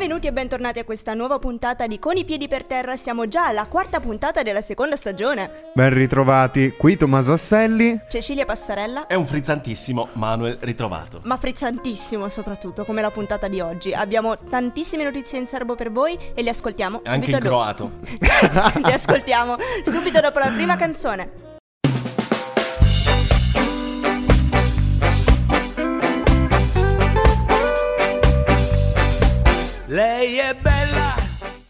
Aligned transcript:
Benvenuti 0.00 0.28
e 0.28 0.32
bentornati 0.32 0.78
a 0.78 0.84
questa 0.84 1.12
nuova 1.12 1.38
puntata 1.38 1.86
di 1.86 1.98
Con 1.98 2.16
i 2.16 2.24
piedi 2.24 2.48
per 2.48 2.66
terra. 2.66 2.96
Siamo 2.96 3.28
già 3.28 3.48
alla 3.48 3.66
quarta 3.66 4.00
puntata 4.00 4.42
della 4.42 4.62
seconda 4.62 4.96
stagione. 4.96 5.72
Ben 5.74 5.92
ritrovati, 5.92 6.70
qui 6.70 6.96
Tommaso 6.96 7.32
Asselli. 7.32 8.00
Cecilia 8.08 8.46
Passarella. 8.46 9.06
È 9.06 9.12
un 9.12 9.26
frizzantissimo 9.26 10.08
Manuel 10.14 10.56
ritrovato. 10.62 11.20
Ma 11.24 11.36
frizzantissimo 11.36 12.30
soprattutto, 12.30 12.86
come 12.86 13.02
la 13.02 13.10
puntata 13.10 13.46
di 13.46 13.60
oggi. 13.60 13.92
Abbiamo 13.92 14.38
tantissime 14.38 15.04
notizie 15.04 15.38
in 15.38 15.44
serbo 15.44 15.74
per 15.74 15.92
voi 15.92 16.18
e 16.32 16.42
le 16.42 16.48
ascoltiamo 16.48 17.02
E 17.02 17.10
anche 17.10 17.30
subito 17.30 17.36
in 17.36 17.42
dopo. 17.42 17.54
croato. 17.54 17.90
le 18.82 18.94
ascoltiamo 18.94 19.56
subito 19.82 20.18
dopo 20.20 20.38
la 20.38 20.50
prima 20.50 20.76
canzone. 20.76 21.48
Lei 29.90 30.36
è 30.36 30.54
bella. 30.54 31.16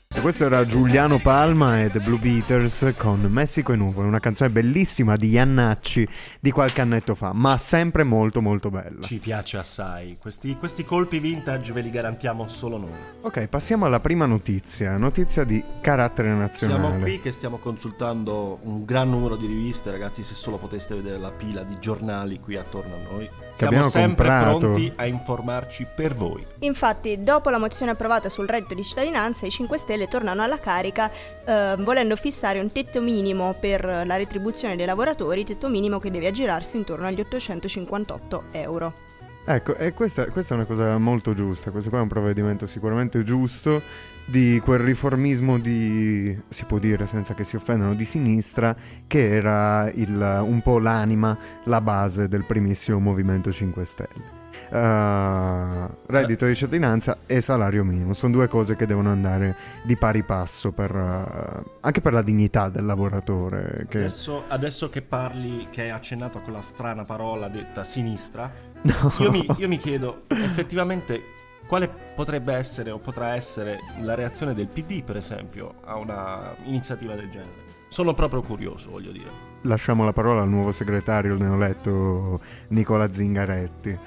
Se 0.06 0.20
questo 0.20 0.45
era 0.45 0.67
Giuliano 0.67 1.19
Palma 1.20 1.81
e 1.81 1.91
The 1.91 2.00
Blue 2.00 2.19
Beaters 2.19 2.92
con 2.98 3.20
Messico 3.31 3.72
e 3.72 3.77
Nuvole, 3.77 4.08
una 4.08 4.20
canzone 4.20 4.50
bellissima 4.50 5.17
di 5.17 5.31
Iannacci 5.31 6.06
di 6.39 6.50
qualche 6.50 6.83
annetto 6.83 7.14
fa, 7.14 7.33
ma 7.33 7.56
sempre 7.56 8.05
molto 8.05 8.42
molto 8.42 8.69
bella. 8.69 9.00
Ci 9.00 9.17
piace 9.17 9.56
assai. 9.56 10.19
Questi, 10.20 10.55
questi 10.56 10.84
colpi 10.84 11.19
vintage 11.19 11.72
ve 11.72 11.80
li 11.80 11.89
garantiamo 11.89 12.47
solo 12.47 12.77
noi. 12.77 12.91
Ok, 13.22 13.47
passiamo 13.47 13.86
alla 13.86 14.00
prima 14.00 14.27
notizia, 14.27 14.98
notizia 14.98 15.45
di 15.45 15.64
carattere 15.80 16.28
nazionale. 16.28 16.80
Siamo 16.83 16.98
qui 16.98 17.20
che 17.20 17.33
stiamo 17.33 17.56
consultando 17.56 18.58
un 18.64 18.84
gran 18.84 19.08
numero 19.08 19.36
di 19.36 19.47
riviste, 19.47 19.91
ragazzi. 19.91 20.23
Se 20.25 20.34
solo 20.34 20.58
poteste 20.58 20.95
vedere 20.95 21.17
la 21.17 21.30
pila 21.30 21.62
di 21.62 21.78
giornali 21.80 22.39
qui 22.39 22.56
attorno 22.56 22.97
a 22.97 23.12
noi. 23.12 23.30
Siamo 23.69 23.84
abbiamo 23.84 23.89
sempre 23.89 24.27
comprato. 24.28 24.58
pronti 24.58 24.92
a 24.97 25.06
informarci 25.06 25.86
per 25.94 26.14
voi. 26.14 26.44
Infatti, 26.61 27.20
dopo 27.20 27.50
la 27.50 27.58
mozione 27.58 27.92
approvata 27.92 28.28
sul 28.28 28.47
reddito 28.47 28.75
di 28.75 28.83
cittadinanza, 28.83 29.47
i 29.47 29.50
5 29.50 29.78
Stelle 29.78 30.08
tornano 30.08 30.42
alla 30.42 30.58
carica 30.58 31.11
eh, 31.44 31.77
volendo 31.78 32.17
fissare 32.17 32.61
un 32.61 32.70
tetto 32.72 33.00
minimo 33.00 33.55
per 33.58 33.84
la 33.84 34.17
retribuzione 34.17 34.77
dei 34.77 34.86
lavoratori, 34.86 35.44
tetto 35.44 35.69
minimo 35.69 35.98
che 35.98 36.11
deve 36.11 36.28
aggirarsi 36.28 36.77
intorno 36.77 37.06
agli 37.06 37.20
858 37.20 38.44
euro. 38.52 39.08
Ecco, 39.44 39.74
e 39.74 39.92
questa, 39.95 40.27
questa 40.27 40.55
è 40.55 40.56
una 40.58 40.67
cosa 40.67 40.97
molto 40.98 41.34
giusta, 41.34 41.70
questo 41.70 41.89
qua 41.89 41.98
è 41.98 42.02
un 42.02 42.08
provvedimento 42.08 42.67
sicuramente 42.67 43.24
giusto 43.24 43.83
di 44.31 44.61
quel 44.64 44.78
riformismo 44.81 45.59
di, 45.59 46.39
si 46.48 46.64
può 46.64 46.78
dire 46.78 47.06
senza 47.06 47.34
che 47.34 47.45
si 47.45 47.56
offendano, 47.56 47.95
di 47.95 48.05
sinistra, 48.05 48.75
che 49.06 49.34
era 49.34 49.91
il- 49.91 50.41
un 50.45 50.61
po' 50.62 50.78
l'anima, 50.78 51.36
la 51.64 51.81
base 51.81 52.28
del 52.28 52.45
primissimo 52.45 52.98
Movimento 53.01 53.51
5 53.51 53.84
Stelle. 53.84 54.39
Uh, 54.70 55.89
reddito 56.06 56.47
di 56.47 56.55
cittadinanza 56.55 57.19
e 57.27 57.41
salario 57.41 57.83
minimo 57.84 58.14
sono 58.14 58.33
due 58.34 58.47
cose 58.47 58.77
che 58.77 58.86
devono 58.86 59.11
andare 59.11 59.56
di 59.83 59.97
pari 59.97 60.23
passo 60.23 60.70
per, 60.70 60.95
uh, 60.95 61.70
anche 61.81 62.01
per 62.01 62.12
la 62.12 62.23
dignità 62.23 62.69
del 62.69 62.85
lavoratore 62.85 63.86
che 63.89 63.98
Adesso, 63.98 64.45
adesso 64.47 64.89
che 64.89 65.02
parli, 65.02 65.67
che 65.70 65.83
hai 65.83 65.91
accennato 65.91 66.39
a 66.39 66.41
quella 66.42 66.62
strana 66.62 67.05
parola 67.05 67.48
detta 67.48 67.83
sinistra, 67.83 68.48
No. 68.83 69.12
io, 69.18 69.30
mi, 69.33 69.47
io 69.58 69.68
mi 69.68 69.77
chiedo 69.79 70.23
effettivamente 70.29 71.20
quale 71.67 71.89
potrebbe 72.15 72.55
essere 72.55 72.91
o 72.91 72.98
potrà 72.98 73.35
essere 73.35 73.79
la 74.03 74.15
reazione 74.15 74.55
del 74.55 74.67
PD, 74.67 75.03
per 75.03 75.17
esempio, 75.17 75.75
a 75.85 75.97
una 75.97 76.55
iniziativa 76.65 77.15
del 77.15 77.31
genere. 77.31 77.69
Sono 77.89 78.15
proprio 78.15 78.43
curioso, 78.43 78.91
voglio 78.91 79.11
dire. 79.13 79.31
Lasciamo 79.63 80.05
la 80.05 80.13
parola 80.13 80.43
al 80.43 80.48
nuovo 80.48 80.73
segretario, 80.73 81.37
neoletto 81.37 82.41
Nicola 82.69 83.13
Zingaretti. 83.13 83.98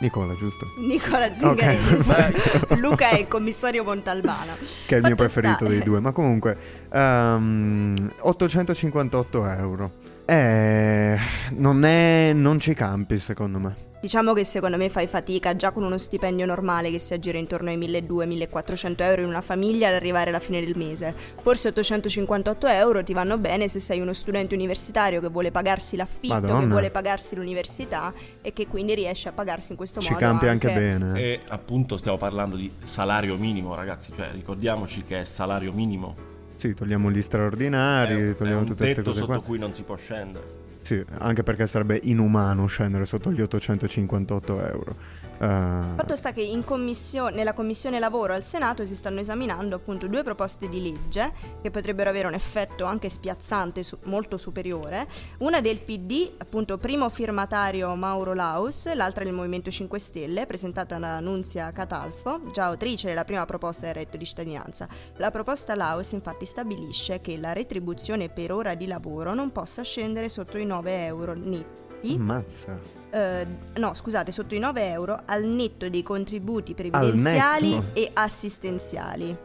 Nicola, 0.00 0.34
giusto? 0.34 0.66
Nicola 0.78 1.32
Zingaretti, 1.32 1.92
Ok, 1.94 1.98
esatto. 1.98 2.74
Luca 2.76 3.10
è 3.10 3.18
il 3.20 3.28
commissario 3.28 3.84
Montalbano. 3.84 4.52
Che 4.86 4.94
è 4.94 4.98
il 4.98 5.04
mio 5.04 5.14
Fatto 5.16 5.22
preferito 5.22 5.64
sta- 5.64 5.68
dei 5.68 5.82
due. 5.82 6.00
Ma 6.00 6.12
comunque, 6.12 6.56
ehm, 6.90 8.10
858 8.20 9.46
euro. 9.48 9.90
Eh, 10.26 11.18
non, 11.50 11.84
è, 11.84 12.32
non 12.34 12.58
ci 12.58 12.74
campi, 12.74 13.18
secondo 13.18 13.58
me. 13.58 13.83
Diciamo 14.04 14.34
che 14.34 14.44
secondo 14.44 14.76
me 14.76 14.90
fai 14.90 15.06
fatica 15.06 15.56
già 15.56 15.70
con 15.70 15.82
uno 15.82 15.96
stipendio 15.96 16.44
normale 16.44 16.90
che 16.90 16.98
si 16.98 17.14
aggira 17.14 17.38
intorno 17.38 17.70
ai 17.70 17.78
1200-1400 17.78 18.94
euro 18.98 19.22
in 19.22 19.28
una 19.28 19.40
famiglia 19.40 19.88
ad 19.88 19.94
arrivare 19.94 20.28
alla 20.28 20.40
fine 20.40 20.60
del 20.60 20.76
mese. 20.76 21.14
Forse 21.40 21.68
858 21.68 22.66
euro 22.66 23.02
ti 23.02 23.14
vanno 23.14 23.38
bene 23.38 23.66
se 23.66 23.80
sei 23.80 24.00
uno 24.00 24.12
studente 24.12 24.54
universitario 24.54 25.22
che 25.22 25.28
vuole 25.28 25.50
pagarsi 25.50 25.96
l'affitto, 25.96 26.34
che 26.34 26.40
Madonna. 26.42 26.66
vuole 26.66 26.90
pagarsi 26.90 27.34
l'università 27.34 28.12
e 28.42 28.52
che 28.52 28.66
quindi 28.66 28.94
riesce 28.94 29.30
a 29.30 29.32
pagarsi 29.32 29.70
in 29.70 29.78
questo 29.78 30.00
Ci 30.00 30.12
modo. 30.12 30.22
campi 30.22 30.48
anche, 30.48 30.70
bene. 30.70 31.18
E 31.18 31.40
appunto 31.48 31.96
stiamo 31.96 32.18
parlando 32.18 32.56
di 32.56 32.70
salario 32.82 33.38
minimo, 33.38 33.74
ragazzi. 33.74 34.12
Cioè, 34.14 34.32
ricordiamoci 34.32 35.02
che 35.04 35.20
è 35.20 35.24
salario 35.24 35.72
minimo. 35.72 36.33
Sì, 36.56 36.74
togliamo 36.74 37.10
gli 37.10 37.22
straordinari, 37.22 38.14
è, 38.14 38.30
è 38.30 38.34
togliamo 38.34 38.60
un 38.60 38.66
tutte 38.66 38.84
queste 38.84 38.94
tetto 38.96 39.10
cose 39.10 39.20
sotto 39.20 39.32
qua. 39.32 39.42
cui 39.42 39.58
non 39.58 39.74
si 39.74 39.82
può 39.82 39.96
scendere. 39.96 40.62
Sì, 40.80 41.02
anche 41.18 41.42
perché 41.42 41.66
sarebbe 41.66 41.98
inumano 42.02 42.66
scendere 42.66 43.06
sotto 43.06 43.32
gli 43.32 43.40
858 43.40 44.66
euro. 44.66 44.96
Eh, 45.38 45.82
Fatto 45.96 46.16
sta 46.16 46.32
che 46.32 46.42
in 46.42 46.64
commissione, 46.64 47.34
nella 47.34 47.52
commissione 47.52 47.98
lavoro 47.98 48.34
al 48.34 48.44
Senato 48.44 48.84
si 48.86 48.94
stanno 48.94 49.20
esaminando 49.20 49.76
appunto 49.76 50.06
due 50.06 50.22
proposte 50.22 50.68
di 50.68 50.82
legge 50.82 51.32
che 51.62 51.70
potrebbero 51.70 52.10
avere 52.10 52.26
un 52.26 52.34
effetto 52.34 52.84
anche 52.84 53.08
spiazzante 53.08 53.82
su- 53.82 53.98
molto 54.04 54.36
superiore. 54.36 55.06
Una 55.38 55.60
del 55.60 55.80
PD, 55.80 56.32
appunto 56.38 56.78
primo 56.78 57.08
firmatario 57.08 57.94
Mauro 57.94 58.34
Laus, 58.34 58.92
l'altra 58.94 59.24
del 59.24 59.32
Movimento 59.32 59.70
5 59.70 59.98
Stelle, 59.98 60.46
presentata 60.46 60.98
da 60.98 61.20
Nunzia 61.20 61.70
Catalfo, 61.72 62.42
già 62.52 62.66
autrice 62.66 63.08
della 63.08 63.24
prima 63.24 63.44
proposta 63.44 63.86
del 63.86 63.94
reddito 63.94 64.16
di 64.16 64.24
cittadinanza. 64.24 64.88
La 65.16 65.30
proposta 65.30 65.74
Laus 65.74 66.12
infatti 66.12 66.44
stabilisce 66.44 67.20
che 67.20 67.36
la 67.38 67.52
retribuzione 67.52 68.28
per 68.28 68.52
ora 68.52 68.74
di 68.74 68.86
lavoro 68.86 69.34
non 69.34 69.52
possa 69.52 69.82
scendere 69.82 70.28
sotto 70.28 70.58
i 70.58 70.64
9 70.64 71.04
euro 71.04 71.34
netti 71.34 71.82
Ammazza. 72.12 73.03
Eh, 73.14 73.46
no, 73.76 73.94
scusate, 73.94 74.32
sotto 74.32 74.56
i 74.56 74.58
9 74.58 74.90
euro 74.90 75.22
al 75.24 75.44
netto 75.44 75.88
dei 75.88 76.02
contributi 76.02 76.74
previdenziali 76.74 77.80
e 77.92 78.10
assistenziali. 78.12 79.36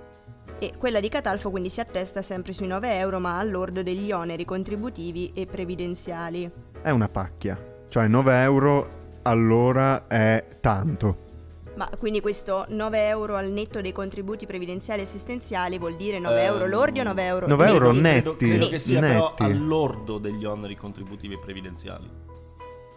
E 0.57 0.73
quella 0.77 0.99
di 0.99 1.07
Catalfo 1.07 1.51
quindi 1.51 1.69
si 1.69 1.79
attesta 1.79 2.23
sempre 2.23 2.51
sui 2.51 2.65
9 2.65 2.97
euro, 2.97 3.19
ma 3.19 3.37
all'ordo 3.37 3.83
degli 3.83 4.11
oneri 4.11 4.43
contributivi 4.43 5.31
e 5.35 5.45
previdenziali. 5.45 6.49
È 6.81 6.89
una 6.89 7.07
pacchia. 7.07 7.57
Cioè 7.87 8.07
9 8.07 8.41
euro 8.41 8.89
all'ora 9.21 10.07
è 10.07 10.43
tanto. 10.59 11.27
Ma 11.75 11.87
quindi 11.97 12.19
questo 12.19 12.65
9 12.67 13.07
euro 13.07 13.35
al 13.35 13.51
netto 13.51 13.79
dei 13.81 13.93
contributi 13.93 14.45
previdenziali 14.47 15.01
e 15.01 15.03
assistenziali 15.03 15.77
vuol 15.77 15.95
dire 15.95 16.19
9 16.19 16.43
euro 16.43 16.65
Ehm, 16.65 16.71
lordi 16.71 16.99
o 16.99 17.03
9 17.03 17.23
euro 17.25 17.47
9 17.47 17.67
euro 17.67 17.91
netti? 17.91 18.01
Credo, 18.01 18.31
netti, 18.31 18.47
credo 18.49 18.67
che 18.67 18.79
sia 18.79 18.99
però 18.99 19.29
netti. 19.29 19.43
all'ordo 19.43 20.17
degli 20.17 20.43
oneri 20.43 20.75
contributivi 20.75 21.35
e 21.35 21.39
previdenziali. 21.39 22.09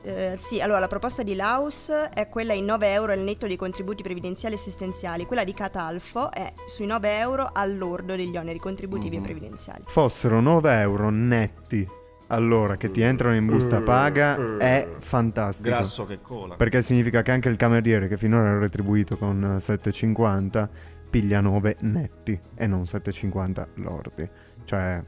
Eh, 0.05 0.35
sì, 0.37 0.61
allora 0.61 0.81
la 0.81 0.89
proposta 0.89 1.23
di 1.23 1.35
Laus 1.37 1.89
è 1.91 2.29
quella 2.29 2.53
in 2.53 2.65
9 2.65 2.93
euro 2.93 3.13
al 3.13 3.21
netto 3.21 3.47
dei 3.47 3.57
contributi 3.57 4.03
previdenziali 4.03 4.55
e 4.55 4.59
assistenziali, 4.59 5.27
quella 5.27 5.45
di 5.45 5.55
Catalfo 5.55 6.31
è 6.33 6.53
sui 6.67 6.87
9 6.87 7.19
euro 7.19 7.49
all'ordo 7.53 8.17
degli 8.17 8.37
oneri 8.37 8.59
contributivi 8.59 9.17
Mhm. 9.17 9.23
e 9.23 9.25
previdenziali. 9.25 9.83
Fossero 9.87 10.41
9 10.41 10.81
euro 10.81 11.11
netti 11.11 11.89
allora 12.29 12.77
che 12.79 12.91
ti 12.91 13.03
entrano 13.03 13.37
in 13.37 13.45
busta 13.47 13.83
paga 13.83 14.57
è 14.57 14.89
fantastico. 14.99 15.69
Grasso 15.69 16.07
che 16.07 16.19
cola. 16.23 16.57
Perché 16.57 16.81
significa 16.81 17.21
che 17.23 17.31
anche 17.31 17.51
il 17.51 17.57
cameriere 17.57 18.09
che 18.09 18.17
finora 18.17 18.49
era 18.49 18.59
retribuito 18.59 19.19
con 19.19 19.45
eh, 19.45 19.61
7,50 19.61 20.69
piglia 21.11 21.41
9 21.41 21.77
netti 21.81 22.39
e 22.55 22.67
non 22.67 22.83
7,50 22.85 23.67
lordi. 23.75 24.27
Cioè 24.65 25.03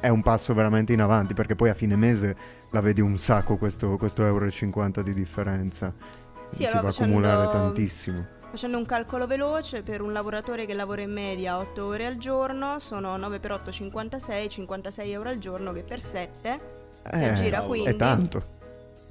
è 0.00 0.08
un 0.08 0.22
passo 0.22 0.52
veramente 0.52 0.92
in 0.92 1.00
avanti 1.00 1.32
perché 1.32 1.54
poi 1.54 1.70
a 1.70 1.74
fine 1.74 1.96
mese 1.96 2.36
la 2.70 2.80
vedi 2.80 3.00
un 3.00 3.16
sacco 3.18 3.56
questo, 3.56 3.96
questo 3.96 4.24
euro 4.24 4.46
e 4.46 4.50
50 4.50 5.02
di 5.02 5.12
differenza. 5.14 5.92
Sì, 6.48 6.58
si 6.58 6.64
allora 6.64 6.82
va 6.82 6.88
a 6.88 6.90
facendo- 6.92 7.16
accumulare 7.18 7.50
tantissimo. 7.50 8.26
Facendo 8.48 8.78
un 8.78 8.86
calcolo 8.86 9.26
veloce, 9.26 9.82
per 9.82 10.00
un 10.00 10.12
lavoratore 10.12 10.66
che 10.66 10.72
lavora 10.74 11.02
in 11.02 11.12
media 11.12 11.58
8 11.58 11.84
ore 11.84 12.06
al 12.06 12.16
giorno, 12.16 12.78
sono 12.78 13.16
9 13.16 13.40
per 13.40 13.52
8, 13.52 13.70
56, 13.72 14.48
56 14.48 15.10
euro 15.12 15.28
al 15.28 15.38
giorno 15.38 15.72
che 15.72 15.82
per 15.82 16.00
7 16.00 16.60
si 17.12 17.22
Eh, 17.22 17.28
aggira 17.28 17.56
cavolo. 17.58 17.68
quindi... 17.68 17.88
È 17.90 17.96
tanto. 17.96 18.54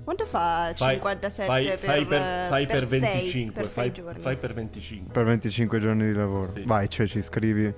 Quanto 0.05 0.25
fa 0.25 0.71
Fai- 0.75 0.93
57 0.95 1.45
fai, 1.47 1.65
per, 1.65 1.79
fai 1.79 2.05
per, 2.05 2.21
fai 2.47 2.65
per 2.67 2.85
sei- 2.85 2.99
25, 2.99 3.53
per 3.53 3.67
sei 3.67 3.83
fai, 3.83 3.91
giorni? 3.93 4.19
fai 4.19 4.35
per 4.37 4.53
25. 4.53 5.11
Per 5.13 5.25
25 5.25 5.79
giorni 5.79 6.05
di 6.05 6.13
lavoro. 6.13 6.51
Sì. 6.53 6.63
Vai, 6.63 6.89
cioè, 6.89 7.07
ci 7.07 7.21
scrivi 7.21 7.73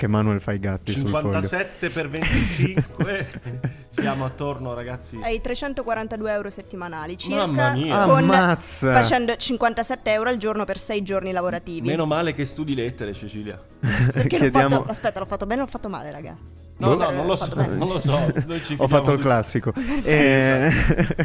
che 0.00 0.06
Manuel 0.06 0.40
fa 0.40 0.52
i 0.52 0.58
gatti 0.58 0.92
sul 0.92 1.08
foglio. 1.10 1.24
57 1.40 1.90
per 1.90 2.08
25 2.08 3.28
siamo 3.88 4.24
attorno 4.24 4.72
ragazzi 4.72 5.18
Ai 5.22 5.42
342 5.42 6.32
euro 6.32 6.48
settimanali 6.48 7.18
circa 7.18 7.44
Mamma 7.44 7.72
mia. 7.72 8.04
con- 8.06 8.16
Ammazza! 8.24 8.94
facendo 8.94 9.36
57 9.36 10.10
euro 10.10 10.30
al 10.30 10.38
giorno 10.38 10.64
per 10.64 10.78
6 10.78 11.02
giorni 11.02 11.32
lavorativi. 11.32 11.86
meno 11.86 12.06
male 12.06 12.32
che 12.32 12.46
studi 12.46 12.74
lettere 12.74 13.12
Cecilia 13.12 13.60
Perché 13.80 14.38
l'ho 14.38 14.44
Chiediamo- 14.44 14.76
fatto, 14.78 14.90
aspetta, 14.90 15.18
l'ho 15.18 15.26
fatto 15.26 15.44
bene 15.44 15.60
o 15.60 15.64
l'ho 15.64 15.70
fatto 15.70 15.90
male, 15.90 16.10
raga? 16.10 16.34
no 16.78 16.94
no 16.94 17.10
non 17.10 17.16
lo 17.16 17.22
L'ho 17.26 17.36
so 17.36 17.44
fatto 17.44 17.56
bene. 17.56 17.76
non 17.76 17.88
lo 17.88 17.98
so 18.00 18.32
Noi 18.46 18.62
ci 18.62 18.74
Ho 18.78 18.88
fatto 18.88 19.10
il 19.10 19.16
di- 19.18 19.22
classico. 19.22 19.72
Sì, 19.76 20.00
Eh, 20.04 20.70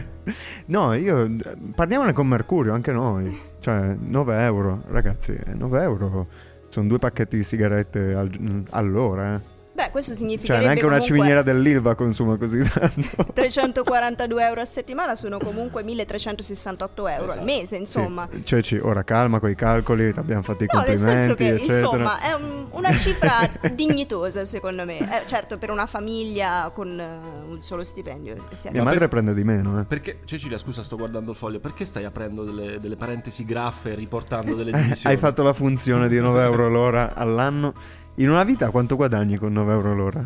no, 0.68 0.94
io 0.95 1.30
parliamone 1.74 2.12
con 2.12 2.27
Mercurio, 2.27 2.74
anche 2.74 2.92
noi. 2.92 3.39
Cioè, 3.62 3.95
9 3.98 4.44
euro, 4.44 4.81
ragazzi, 4.89 5.33
9 5.56 5.81
euro 5.81 6.27
sono 6.75 6.88
due 6.89 7.00
pacchetti 7.00 7.38
di 7.38 7.44
sigarette 7.44 8.13
al- 8.13 8.66
all'ora, 8.72 9.36
eh. 9.36 9.55
Beh, 9.75 9.89
questo 9.92 10.12
Cioè, 10.12 10.19
significherebbe 10.22 10.63
neanche 10.63 10.86
una 10.86 10.94
comunque 11.00 11.16
ciminiera 11.18 11.42
dell'Ilva 11.42 11.95
consuma 11.95 12.38
così 12.38 12.63
tanto. 12.72 13.33
342 13.33 14.45
euro 14.45 14.62
a 14.62 14.66
settimana 14.66 15.16
sono 15.16 15.38
comunque 15.38 15.83
1368 15.83 17.07
euro 17.10 17.24
al 17.24 17.30
Esatto. 17.31 17.44
mese, 17.45 17.75
insomma. 17.75 18.27
Sì, 18.31 18.45
Ceci, 18.45 18.77
ora 18.77 19.04
calma 19.04 19.39
con 19.39 19.50
i 19.50 19.56
calcoli, 19.56 20.13
ti 20.13 20.19
abbiamo 20.19 20.44
fatto 20.44 20.63
i 20.63 20.68
No, 20.72 20.80
nel 20.80 20.98
senso 20.98 21.27
complimenti, 21.27 21.68
che 21.68 21.74
eccetera. 21.74 21.77
insomma 21.77 22.19
è 22.22 22.33
un- 22.33 22.66
una 22.72 22.95
cifra 22.95 23.31
dignitosa 23.74 24.45
secondo 24.45 24.86
me. 24.86 24.98
Eh, 25.00 25.27
certo, 25.27 25.57
per 25.57 25.69
una 25.72 25.86
famiglia 25.88 26.72
con 26.74 26.98
eh, 26.98 27.06
un 27.50 27.62
solo 27.62 27.83
stipendio. 27.83 28.36
si 28.54 28.69
Mia 28.69 28.80
arriva- 28.80 28.83
madre 28.86 29.07
prende 29.10 29.33
di 29.33 29.44
meno, 29.44 29.81
eh. 29.81 29.83
Perché, 29.83 30.19
Cecilia, 30.24 30.57
scusa, 30.57 30.83
sto 30.83 30.95
guardando 30.95 31.31
il 31.31 31.38
foglio. 31.38 31.60
Perché 31.60 31.83
stai 31.83 32.06
aprendo 32.06 32.45
delle, 32.45 32.80
delle 32.80 32.95
parentesi 32.95 33.44
graffe 33.44 33.92
e 33.92 33.95
riportando 33.95 34.56
delle 34.56 34.72
Eh, 34.75 34.81
divisioni? 34.81 35.16
Hai 35.16 35.19
fatto 35.22 35.44
la 35.44 35.51
funzione 35.54 36.07
di 36.07 36.18
9 36.18 36.42
euro 36.44 36.69
l'ora 36.69 37.13
all'anno. 37.13 38.04
In 38.15 38.29
una 38.29 38.44
vita 38.44 38.69
quanto 38.69 38.95
guadagni 38.95 39.38
con 39.38 39.51
9 39.53 39.73
euro 39.73 39.94
l'ora? 39.94 40.25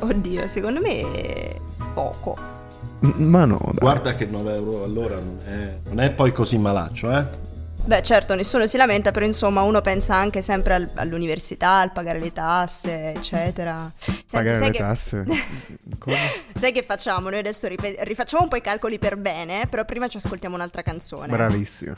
Oddio, 0.00 0.46
secondo 0.46 0.80
me 0.80 1.00
è 1.12 1.56
poco. 1.94 2.36
Ma 3.00 3.44
no, 3.44 3.58
dai. 3.64 3.78
Guarda 3.78 4.14
che 4.14 4.24
9 4.26 4.54
euro 4.54 4.82
all'ora 4.84 5.14
non 5.16 5.38
è, 5.46 5.78
non 5.88 6.00
è 6.00 6.10
poi 6.10 6.32
così 6.32 6.58
malaccio, 6.58 7.16
eh? 7.16 7.46
Beh, 7.84 8.02
certo, 8.02 8.34
nessuno 8.34 8.66
si 8.66 8.76
lamenta, 8.76 9.12
però 9.12 9.24
insomma 9.24 9.62
uno 9.62 9.80
pensa 9.80 10.14
anche 10.16 10.42
sempre 10.42 10.74
al- 10.74 10.90
all'università, 10.94 11.78
al 11.78 11.92
pagare 11.92 12.18
le 12.18 12.32
tasse, 12.32 13.12
eccetera. 13.14 13.90
Senti, 13.96 14.24
Pagare 14.32 14.56
sai 14.58 14.66
le 14.66 14.70
che- 14.72 14.78
tasse. 14.78 15.24
Sai 16.58 16.72
che 16.72 16.82
facciamo? 16.82 17.28
Noi 17.30 17.38
adesso 17.38 17.66
ripe- 17.68 17.96
rifacciamo 18.00 18.42
un 18.42 18.48
po' 18.48 18.56
i 18.56 18.60
calcoli 18.60 18.98
per 18.98 19.16
bene, 19.16 19.66
però 19.70 19.84
prima 19.84 20.08
ci 20.08 20.16
ascoltiamo 20.16 20.56
un'altra 20.56 20.82
canzone. 20.82 21.28
Bravissimo. 21.28 21.94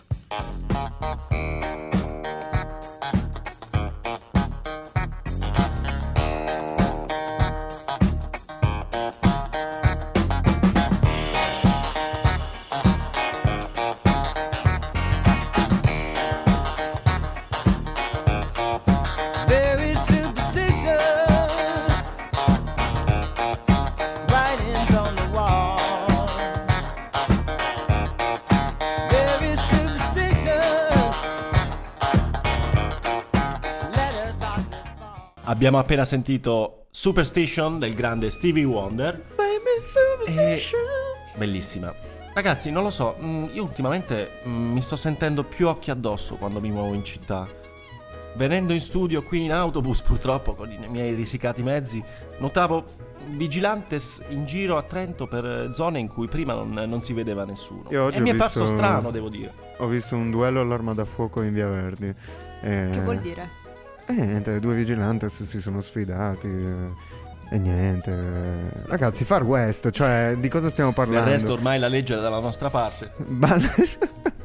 Abbiamo 35.60 35.78
appena 35.78 36.06
sentito 36.06 36.86
Superstition 36.90 37.78
del 37.78 37.92
grande 37.92 38.30
Stevie 38.30 38.64
Wonder. 38.64 39.22
E- 40.24 40.62
Bellissima. 41.36 41.94
Ragazzi, 42.32 42.70
non 42.70 42.82
lo 42.82 42.88
so, 42.88 43.14
mm, 43.20 43.48
io 43.52 43.64
ultimamente 43.64 44.40
mm, 44.46 44.72
mi 44.72 44.80
sto 44.80 44.96
sentendo 44.96 45.44
più 45.44 45.68
occhi 45.68 45.90
addosso 45.90 46.36
quando 46.36 46.62
mi 46.62 46.70
muovo 46.70 46.94
in 46.94 47.04
città. 47.04 47.46
Venendo 48.36 48.72
in 48.72 48.80
studio 48.80 49.22
qui 49.22 49.44
in 49.44 49.52
autobus, 49.52 50.00
purtroppo, 50.00 50.54
con 50.54 50.70
i 50.72 50.78
miei 50.88 51.12
risicati 51.12 51.62
mezzi, 51.62 52.02
notavo 52.38 52.82
vigilantes 53.26 54.22
in 54.30 54.46
giro 54.46 54.78
a 54.78 54.82
Trento 54.82 55.26
per 55.26 55.44
eh, 55.44 55.74
zone 55.74 55.98
in 55.98 56.08
cui 56.08 56.26
prima 56.26 56.54
non, 56.54 56.72
non 56.72 57.02
si 57.02 57.12
vedeva 57.12 57.44
nessuno. 57.44 57.90
E 58.08 58.20
mi 58.20 58.30
è 58.30 58.34
parso 58.34 58.64
strano, 58.64 59.10
devo 59.10 59.28
dire. 59.28 59.52
Ho 59.76 59.88
visto 59.88 60.16
un 60.16 60.30
duello 60.30 60.62
all'arma 60.62 60.94
da 60.94 61.04
fuoco 61.04 61.42
in 61.42 61.52
Via 61.52 61.68
Verdi. 61.68 62.14
Eh, 62.62 62.88
Che 62.90 63.00
vuol 63.02 63.18
dire? 63.18 63.59
Eh, 64.10 64.24
niente, 64.26 64.60
due 64.60 64.74
vigilantes 64.74 65.42
si 65.44 65.60
sono 65.60 65.80
sfidati. 65.80 66.46
eh, 66.46 67.18
E 67.52 67.58
niente. 67.58 68.84
Ragazzi, 68.86 69.24
Far 69.24 69.42
West, 69.42 69.90
cioè, 69.90 70.36
di 70.38 70.48
cosa 70.48 70.68
stiamo 70.68 70.90
Del 70.94 71.04
parlando? 71.04 71.30
resto 71.30 71.52
ormai 71.52 71.78
la 71.80 71.88
legge 71.88 72.16
è 72.16 72.20
dalla 72.20 72.38
nostra 72.40 72.70
parte. 72.70 73.10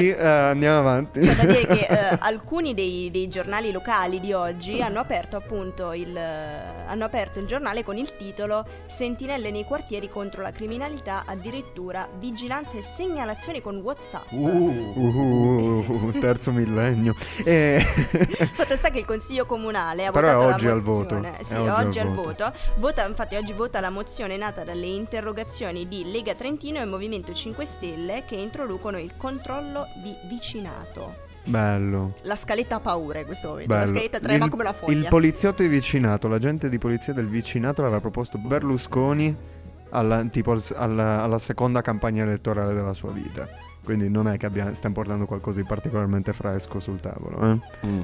sì, 0.00 0.10
eh, 0.10 0.26
andiamo 0.26 0.78
avanti. 0.78 1.20
C'è 1.20 1.34
da 1.34 1.44
dire 1.44 1.66
che 1.66 1.86
eh, 1.88 2.16
alcuni 2.20 2.74
dei, 2.74 3.10
dei 3.10 3.28
giornali 3.28 3.72
locali 3.72 4.20
di 4.20 4.32
oggi 4.32 4.80
hanno 4.80 5.00
aperto 5.00 5.36
appunto 5.36 5.92
il, 5.92 6.16
eh, 6.16 6.84
hanno 6.86 7.04
aperto 7.04 7.40
il 7.40 7.46
giornale 7.46 7.82
con 7.82 7.96
il 7.96 8.14
titolo 8.16 8.64
Sentinelle 8.86 9.50
nei 9.50 9.64
quartieri 9.64 10.08
contro 10.08 10.42
la 10.42 10.50
criminalità, 10.50 11.24
addirittura 11.26 12.08
vigilanza 12.18 12.76
e 12.78 12.82
segnalazioni 12.82 13.60
con 13.60 13.76
Whatsapp. 13.76 14.30
Uh. 14.30 14.92
Uh, 14.96 16.18
terzo 16.18 16.52
millennio. 16.52 17.14
Eh, 17.44 17.80
Fatto 18.52 18.76
sta 18.76 18.90
che 18.90 18.98
il 18.98 19.04
consiglio 19.04 19.46
comunale 19.46 20.06
ha 20.06 20.10
Però 20.10 20.32
votato 20.34 20.54
oggi 20.54 20.66
la 20.66 20.72
al 20.72 20.80
voto. 20.80 21.14
mozione. 21.16 21.38
È 21.38 21.42
Sì, 21.42 21.54
oggi 21.56 21.68
oggi, 21.86 21.98
al 21.98 22.06
al 22.08 22.14
voto. 22.14 22.44
voto. 22.44 22.52
Vota, 22.76 23.06
infatti 23.06 23.36
oggi 23.36 23.52
vota 23.52 23.80
la 23.80 23.90
mozione 23.90 24.36
nata 24.36 24.64
dalle 24.64 24.86
interrogazioni 24.86 25.86
di 25.88 26.10
Lega 26.10 26.34
Trentino 26.34 26.80
e 26.80 26.84
Movimento 26.84 27.32
5 27.32 27.64
Stelle 27.64 28.24
che 28.26 28.34
introducono 28.36 28.98
il 28.98 29.12
controllo 29.16 29.85
di 29.94 30.14
vicinato. 30.24 31.24
bello. 31.44 32.14
La 32.22 32.34
scaletta 32.36 32.76
ha 32.76 32.80
paura 32.80 33.20
in 33.20 33.26
questo 33.26 33.48
momento. 33.48 33.72
La 33.72 33.80
bello. 33.80 33.94
scaletta 33.94 34.18
trema 34.18 34.44
Il- 34.46 34.50
come 34.50 34.64
la 34.64 34.72
foglia. 34.72 34.98
Il 34.98 35.06
poliziotto 35.08 35.62
di 35.62 35.68
vicinato, 35.68 36.26
l'agente 36.28 36.68
di 36.68 36.78
polizia 36.78 37.12
del 37.12 37.28
vicinato 37.28 37.82
l'aveva 37.82 38.00
proposto 38.00 38.36
Berlusconi 38.38 39.34
alla, 39.90 40.24
tipo 40.24 40.50
al- 40.52 40.62
alla, 40.74 41.22
alla 41.22 41.38
seconda 41.38 41.82
campagna 41.82 42.24
elettorale 42.24 42.74
della 42.74 42.92
sua 42.94 43.12
vita. 43.12 43.48
Quindi 43.84 44.08
non 44.08 44.26
è 44.26 44.36
che 44.36 44.46
abbia- 44.46 44.74
stiamo 44.74 44.96
portando 44.96 45.26
qualcosa 45.26 45.60
di 45.60 45.66
particolarmente 45.66 46.32
fresco 46.32 46.80
sul 46.80 46.98
tavolo. 46.98 47.38
Eh? 47.52 47.86
Mm. 47.86 48.00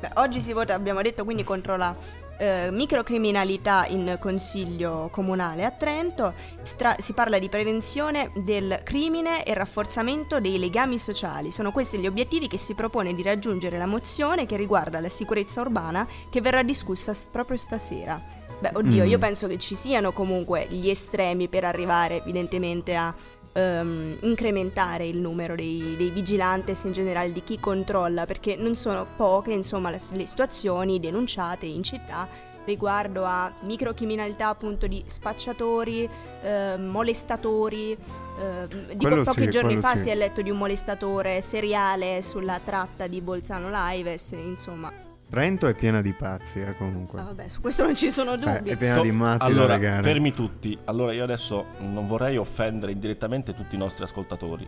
Beh, 0.00 0.10
oggi 0.14 0.40
si 0.40 0.52
vota, 0.52 0.74
abbiamo 0.74 1.02
detto, 1.02 1.24
quindi 1.24 1.42
contro 1.42 1.76
la 1.76 1.92
eh, 2.38 2.70
microcriminalità 2.70 3.86
in 3.88 4.16
consiglio 4.20 5.08
comunale 5.10 5.64
a 5.64 5.70
Trento. 5.70 6.32
Stra- 6.62 6.96
si 6.98 7.12
parla 7.12 7.38
di 7.38 7.48
prevenzione 7.48 8.30
del 8.34 8.80
crimine 8.84 9.44
e 9.44 9.54
rafforzamento 9.54 10.40
dei 10.40 10.58
legami 10.58 10.98
sociali. 10.98 11.52
Sono 11.52 11.72
questi 11.72 11.98
gli 11.98 12.06
obiettivi 12.06 12.48
che 12.48 12.58
si 12.58 12.74
propone 12.74 13.12
di 13.12 13.22
raggiungere 13.22 13.78
la 13.78 13.86
mozione 13.86 14.46
che 14.46 14.56
riguarda 14.56 15.00
la 15.00 15.08
sicurezza 15.08 15.60
urbana 15.60 16.06
che 16.30 16.40
verrà 16.40 16.62
discussa 16.62 17.12
s- 17.12 17.26
proprio 17.30 17.56
stasera. 17.56 18.46
Beh, 18.60 18.72
oddio, 18.74 19.04
Mm. 19.04 19.08
io 19.08 19.18
penso 19.18 19.46
che 19.46 19.56
ci 19.56 19.76
siano 19.76 20.10
comunque 20.12 20.66
gli 20.68 20.88
estremi 20.90 21.46
per 21.46 21.64
arrivare 21.64 22.16
evidentemente 22.22 22.96
a 22.96 23.14
ehm, 23.52 24.18
incrementare 24.22 25.06
il 25.06 25.18
numero 25.18 25.54
dei, 25.54 25.94
dei 25.96 26.10
vigilantes 26.10 26.84
in 26.84 26.92
generale 26.92 27.32
di 27.32 27.42
chi 27.42 27.58
controlla 27.58 28.26
perché 28.26 28.56
non 28.56 28.74
sono 28.74 29.06
poche 29.16 29.52
insomma 29.52 29.90
le, 29.90 30.00
le 30.12 30.26
situazioni 30.26 31.00
denunciate 31.00 31.66
in 31.66 31.82
città 31.82 32.46
riguardo 32.68 33.24
a 33.24 33.50
microcriminalità 33.62 34.48
appunto 34.48 34.86
di 34.86 35.02
spacciatori, 35.06 36.08
ehm, 36.42 36.82
molestatori. 36.84 37.96
ehm, 38.38 38.66
dico 38.92 38.98
Quello 38.98 39.22
pochi 39.22 39.44
sì, 39.44 39.48
giorni 39.50 39.80
fa 39.80 39.96
sì. 39.96 40.02
si 40.02 40.10
è 40.10 40.14
letto 40.14 40.42
di 40.42 40.50
un 40.50 40.58
molestatore 40.58 41.40
seriale 41.40 42.20
sulla 42.20 42.60
tratta 42.62 43.06
di 43.06 43.22
Bolzano 43.22 43.70
Lives, 43.70 44.32
insomma. 44.32 45.07
Trento 45.30 45.66
è 45.66 45.74
piena 45.74 46.00
di 46.00 46.12
pazzi, 46.12 46.60
eh, 46.60 46.74
comunque. 46.76 47.20
Ah, 47.20 47.24
vabbè, 47.24 47.48
su 47.48 47.60
questo 47.60 47.84
non 47.84 47.94
ci 47.94 48.10
sono 48.10 48.32
Eh, 48.32 48.38
dubbi. 48.38 48.70
è 48.70 48.76
piena 48.76 48.94
Sto- 48.94 49.02
di 49.02 49.10
matti 49.12 49.44
allora, 49.44 49.66
da 49.66 49.74
regare. 49.74 50.02
fermi 50.02 50.32
tutti. 50.32 50.76
Allora, 50.84 51.12
io 51.12 51.22
adesso 51.22 51.66
non 51.80 52.06
vorrei 52.06 52.38
offendere 52.38 52.92
indirettamente 52.92 53.54
tutti 53.54 53.74
i 53.74 53.78
nostri 53.78 54.04
ascoltatori. 54.04 54.66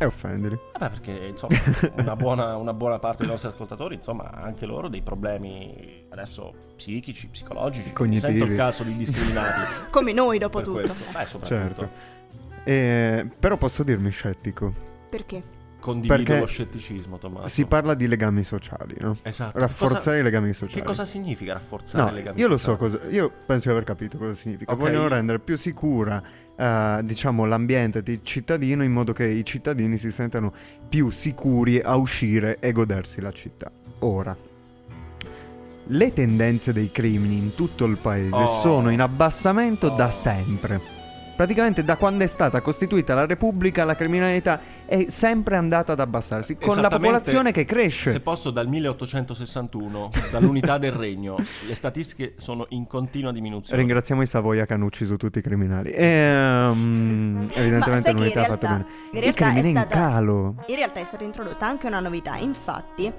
E 0.00 0.04
offendili. 0.04 0.56
Vabbè, 0.78 0.90
perché 0.90 1.26
insomma, 1.26 1.56
una 1.96 2.16
buona, 2.16 2.56
una 2.56 2.72
buona 2.72 2.98
parte 2.98 3.18
dei 3.22 3.30
nostri 3.30 3.48
ascoltatori, 3.50 3.96
insomma, 3.96 4.30
anche 4.30 4.64
loro 4.64 4.88
dei 4.88 5.02
problemi 5.02 6.04
adesso 6.10 6.54
psichici, 6.76 7.26
psicologici. 7.28 7.92
Cognitivi. 7.92 8.38
Sento 8.38 8.44
il 8.46 8.56
caso 8.56 8.84
di 8.84 8.96
discriminarli. 8.96 9.64
Come 9.90 10.12
noi 10.12 10.38
dopo 10.38 10.58
per 10.60 10.66
tutto. 10.66 10.78
questo. 10.80 10.94
Beh, 11.12 11.24
soprattutto. 11.26 11.44
Certo. 11.46 11.90
Eh, 12.64 13.28
però 13.38 13.56
posso 13.56 13.82
dirmi 13.82 14.10
scettico. 14.10 14.72
Perché? 15.10 15.42
Condivido 15.80 16.16
Perché 16.16 16.40
lo 16.40 16.46
scetticismo, 16.46 17.18
Tommaso. 17.18 17.46
Si 17.46 17.64
parla 17.64 17.94
di 17.94 18.08
legami 18.08 18.42
sociali, 18.42 18.96
no? 18.98 19.16
Esatto. 19.22 19.58
Rafforzare 19.58 20.00
Cosa- 20.00 20.16
i 20.16 20.22
legami 20.22 20.52
sociali. 20.52 20.80
Che 20.80 20.86
cosa 20.86 21.04
significa 21.04 21.52
rafforzare 21.52 22.02
No, 22.04 22.10
i 22.10 22.14
legami 22.14 22.40
io 22.40 22.48
lo 22.48 22.56
so 22.58 22.76
sociali? 22.76 22.98
cosa. 23.04 23.10
Io 23.14 23.32
penso 23.46 23.68
di 23.68 23.74
aver 23.74 23.84
capito 23.84 24.18
cosa 24.18 24.34
significa. 24.34 24.72
Ok. 24.72 24.78
Vogliono 24.78 25.06
rendere 25.08 25.38
più 25.38 25.56
sicura, 25.56 26.20
eh, 26.56 27.00
diciamo, 27.04 27.44
l'ambiente 27.44 28.02
del 28.02 28.20
cittadino 28.24 28.82
in 28.82 28.90
modo 28.92 29.12
che 29.12 29.24
i 29.26 29.44
cittadini 29.44 29.96
si 29.96 30.10
sentano 30.10 30.52
più 30.88 31.10
sicuri 31.10 31.80
a 31.80 31.94
uscire 31.96 32.58
e 32.58 32.72
godersi 32.72 33.20
la 33.20 33.30
città. 33.32 33.70
Ora. 34.00 34.36
Le 35.90 36.12
tendenze 36.12 36.72
dei 36.72 36.90
crimini 36.90 37.38
in 37.38 37.54
tutto 37.54 37.84
il 37.86 37.96
paese 37.96 38.34
Oh. 38.34 38.46
sono 38.46 38.90
in 38.90 39.00
abbassamento 39.00 39.86
Oh. 39.92 39.96
da 39.96 40.10
sempre. 40.10 40.96
Praticamente 41.38 41.84
da 41.84 41.96
quando 41.96 42.24
è 42.24 42.26
stata 42.26 42.60
costituita 42.60 43.14
la 43.14 43.24
Repubblica 43.24 43.84
la 43.84 43.94
criminalità 43.94 44.58
è 44.84 45.04
sempre 45.06 45.54
andata 45.54 45.92
ad 45.92 46.00
abbassarsi 46.00 46.56
con 46.56 46.80
la 46.80 46.88
popolazione 46.88 47.52
che 47.52 47.64
cresce. 47.64 48.10
Se 48.10 48.18
posso, 48.18 48.50
dal 48.50 48.66
1861, 48.66 50.10
dall'unità 50.32 50.78
del 50.78 50.90
regno, 50.90 51.36
le 51.68 51.74
statistiche 51.76 52.34
sono 52.38 52.66
in 52.70 52.88
continua 52.88 53.30
diminuzione. 53.30 53.80
Ringraziamo 53.80 54.20
i 54.20 54.26
Savoia 54.26 54.66
che 54.66 54.72
hanno 54.72 54.86
ucciso 54.86 55.16
tutti 55.16 55.38
i 55.38 55.42
criminali. 55.42 55.92
Ehm, 55.94 57.46
Ma 57.46 57.54
evidentemente 57.54 58.10
in 58.10 58.16
l'unità 58.16 58.40
ha 58.40 58.44
fatto 58.44 58.66
bene. 58.66 58.86
in 59.12 59.16
Il 59.18 59.22
realtà 59.22 59.52
è 59.52 59.58
in 59.58 59.76
stata- 59.76 59.94
calo. 59.94 60.54
In 60.66 60.74
realtà 60.74 60.98
è 60.98 61.04
stata 61.04 61.22
introdotta 61.22 61.64
anche 61.68 61.86
una 61.86 62.00
novità, 62.00 62.34
infatti 62.34 63.12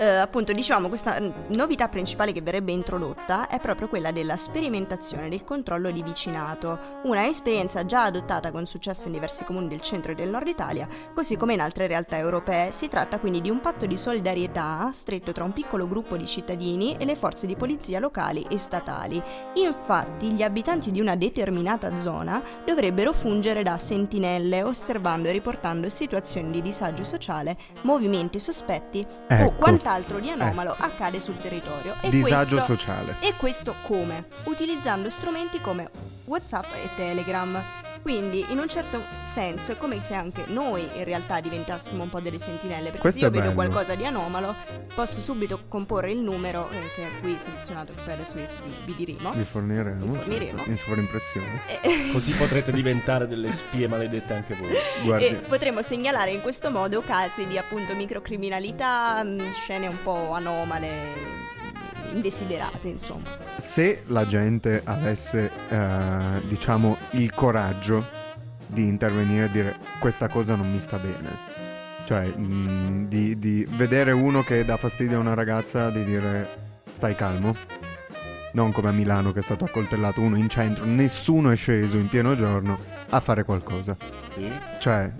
Eh, 0.00 0.06
appunto, 0.06 0.52
diciamo, 0.52 0.86
questa 0.86 1.20
mm, 1.20 1.30
novità 1.56 1.88
principale 1.88 2.30
che 2.30 2.40
verrebbe 2.40 2.70
introdotta 2.70 3.48
è 3.48 3.58
proprio 3.58 3.88
quella 3.88 4.12
della 4.12 4.36
sperimentazione 4.36 5.28
del 5.28 5.42
controllo 5.42 5.90
di 5.90 6.04
vicinato, 6.04 7.00
una 7.02 7.26
esperienza 7.26 7.84
già 7.84 8.04
adottata 8.04 8.52
con 8.52 8.64
successo 8.64 9.08
in 9.08 9.14
diversi 9.14 9.42
comuni 9.42 9.66
del 9.66 9.80
centro 9.80 10.12
e 10.12 10.14
del 10.14 10.28
nord 10.28 10.46
Italia, 10.46 10.86
così 11.12 11.36
come 11.36 11.54
in 11.54 11.60
altre 11.60 11.88
realtà 11.88 12.16
europee. 12.16 12.70
Si 12.70 12.86
tratta 12.86 13.18
quindi 13.18 13.40
di 13.40 13.50
un 13.50 13.60
patto 13.60 13.86
di 13.86 13.96
solidarietà 13.96 14.88
stretto 14.92 15.32
tra 15.32 15.42
un 15.42 15.52
piccolo 15.52 15.88
gruppo 15.88 16.16
di 16.16 16.26
cittadini 16.26 16.96
e 16.96 17.04
le 17.04 17.16
forze 17.16 17.48
di 17.48 17.56
polizia 17.56 17.98
locali 17.98 18.46
e 18.48 18.56
statali. 18.56 19.20
Infatti, 19.54 20.32
gli 20.32 20.44
abitanti 20.44 20.92
di 20.92 21.00
una 21.00 21.16
determinata 21.16 21.96
zona 21.96 22.40
dovrebbero 22.64 23.12
fungere 23.12 23.64
da 23.64 23.78
sentinelle, 23.78 24.62
osservando 24.62 25.26
e 25.26 25.32
riportando 25.32 25.88
situazioni 25.88 26.50
di 26.50 26.62
disagio 26.62 27.02
sociale, 27.02 27.56
movimenti 27.82 28.38
sospetti 28.38 29.04
o 29.28 29.34
Ecco. 29.34 29.54
Quant'altro 29.88 30.20
di 30.20 30.28
anomalo 30.28 30.74
accade 30.78 31.18
sul 31.18 31.38
territorio. 31.38 31.94
E 32.02 32.10
Disagio 32.10 32.56
questo- 32.56 32.76
sociale. 32.76 33.14
E 33.20 33.32
questo 33.36 33.74
come? 33.82 34.26
Utilizzando 34.44 35.08
strumenti 35.08 35.60
come 35.62 35.88
WhatsApp 36.26 36.66
e 36.74 36.88
Telegram. 36.94 37.58
Quindi, 38.02 38.44
in 38.48 38.58
un 38.58 38.68
certo 38.68 39.02
senso, 39.22 39.72
è 39.72 39.76
come 39.76 40.00
se 40.00 40.14
anche 40.14 40.44
noi 40.48 40.88
in 40.94 41.04
realtà 41.04 41.40
diventassimo 41.40 42.02
un 42.02 42.08
po' 42.08 42.20
delle 42.20 42.38
sentinelle. 42.38 42.84
Perché 42.86 42.98
Questo 43.00 43.20
se 43.20 43.26
io 43.26 43.30
vedo 43.30 43.42
bello. 43.52 43.54
qualcosa 43.54 43.94
di 43.94 44.04
anomalo, 44.06 44.54
posso 44.94 45.20
subito 45.20 45.60
comporre 45.68 46.10
il 46.10 46.18
numero 46.18 46.68
eh, 46.70 46.78
che 46.94 47.02
è 47.06 47.20
qui 47.20 47.36
selezionato, 47.38 47.92
che 47.94 48.00
poi 48.02 48.12
adesso 48.14 48.34
vi, 48.34 48.46
vi- 48.64 48.92
vi 48.92 49.04
diremo. 49.04 49.32
Vi 49.32 49.44
forniremo. 49.44 50.04
Vi 50.06 50.16
forniremo. 50.16 50.62
In 50.66 50.76
sovraimpressione. 50.76 51.60
E- 51.82 52.10
Così 52.12 52.32
potrete 52.32 52.72
diventare 52.72 53.26
delle 53.26 53.52
spie 53.52 53.88
maledette 53.88 54.32
anche 54.34 54.54
voi. 54.54 54.72
Guardi. 55.04 55.26
E 55.26 55.34
potremo 55.34 55.82
segnalare 55.82 56.30
in 56.32 56.40
questo 56.40 56.70
modo 56.70 57.02
casi 57.02 57.46
di 57.46 57.58
appunto 57.58 57.94
microcriminalità, 57.94 59.22
mh, 59.22 59.52
scene 59.52 59.86
un 59.86 60.00
po' 60.02 60.32
anomale, 60.32 60.86
indesiderate, 62.12 62.88
insomma. 62.88 63.36
se 63.56 64.02
la 64.06 64.26
gente 64.26 64.80
avesse, 64.84 65.50
eh, 65.68 66.42
diciamo, 66.46 66.96
il 67.10 67.32
coraggio 67.34 68.06
di 68.66 68.86
intervenire 68.86 69.46
e 69.46 69.50
dire 69.50 69.76
questa 69.98 70.28
cosa 70.28 70.54
non 70.54 70.70
mi 70.70 70.80
sta 70.80 70.98
bene, 70.98 71.30
cioè 72.04 72.32
mm, 72.36 73.06
di, 73.06 73.38
di 73.38 73.66
vedere 73.70 74.12
uno 74.12 74.42
che 74.42 74.64
dà 74.64 74.76
fastidio 74.76 75.16
a 75.16 75.20
una 75.20 75.34
ragazza, 75.34 75.90
di 75.90 76.04
dire 76.04 76.48
stai 76.90 77.14
calmo, 77.14 77.54
non 78.52 78.72
come 78.72 78.88
a 78.88 78.92
Milano 78.92 79.32
che 79.32 79.38
è 79.38 79.42
stato 79.42 79.64
accoltellato 79.64 80.20
uno 80.20 80.36
in 80.36 80.48
centro, 80.48 80.84
nessuno 80.84 81.50
è 81.50 81.56
sceso 81.56 81.96
in 81.96 82.08
pieno 82.08 82.34
giorno 82.34 82.78
a 83.10 83.20
fare 83.20 83.44
qualcosa, 83.44 83.96
Sì. 84.34 84.50
cioè 84.80 85.10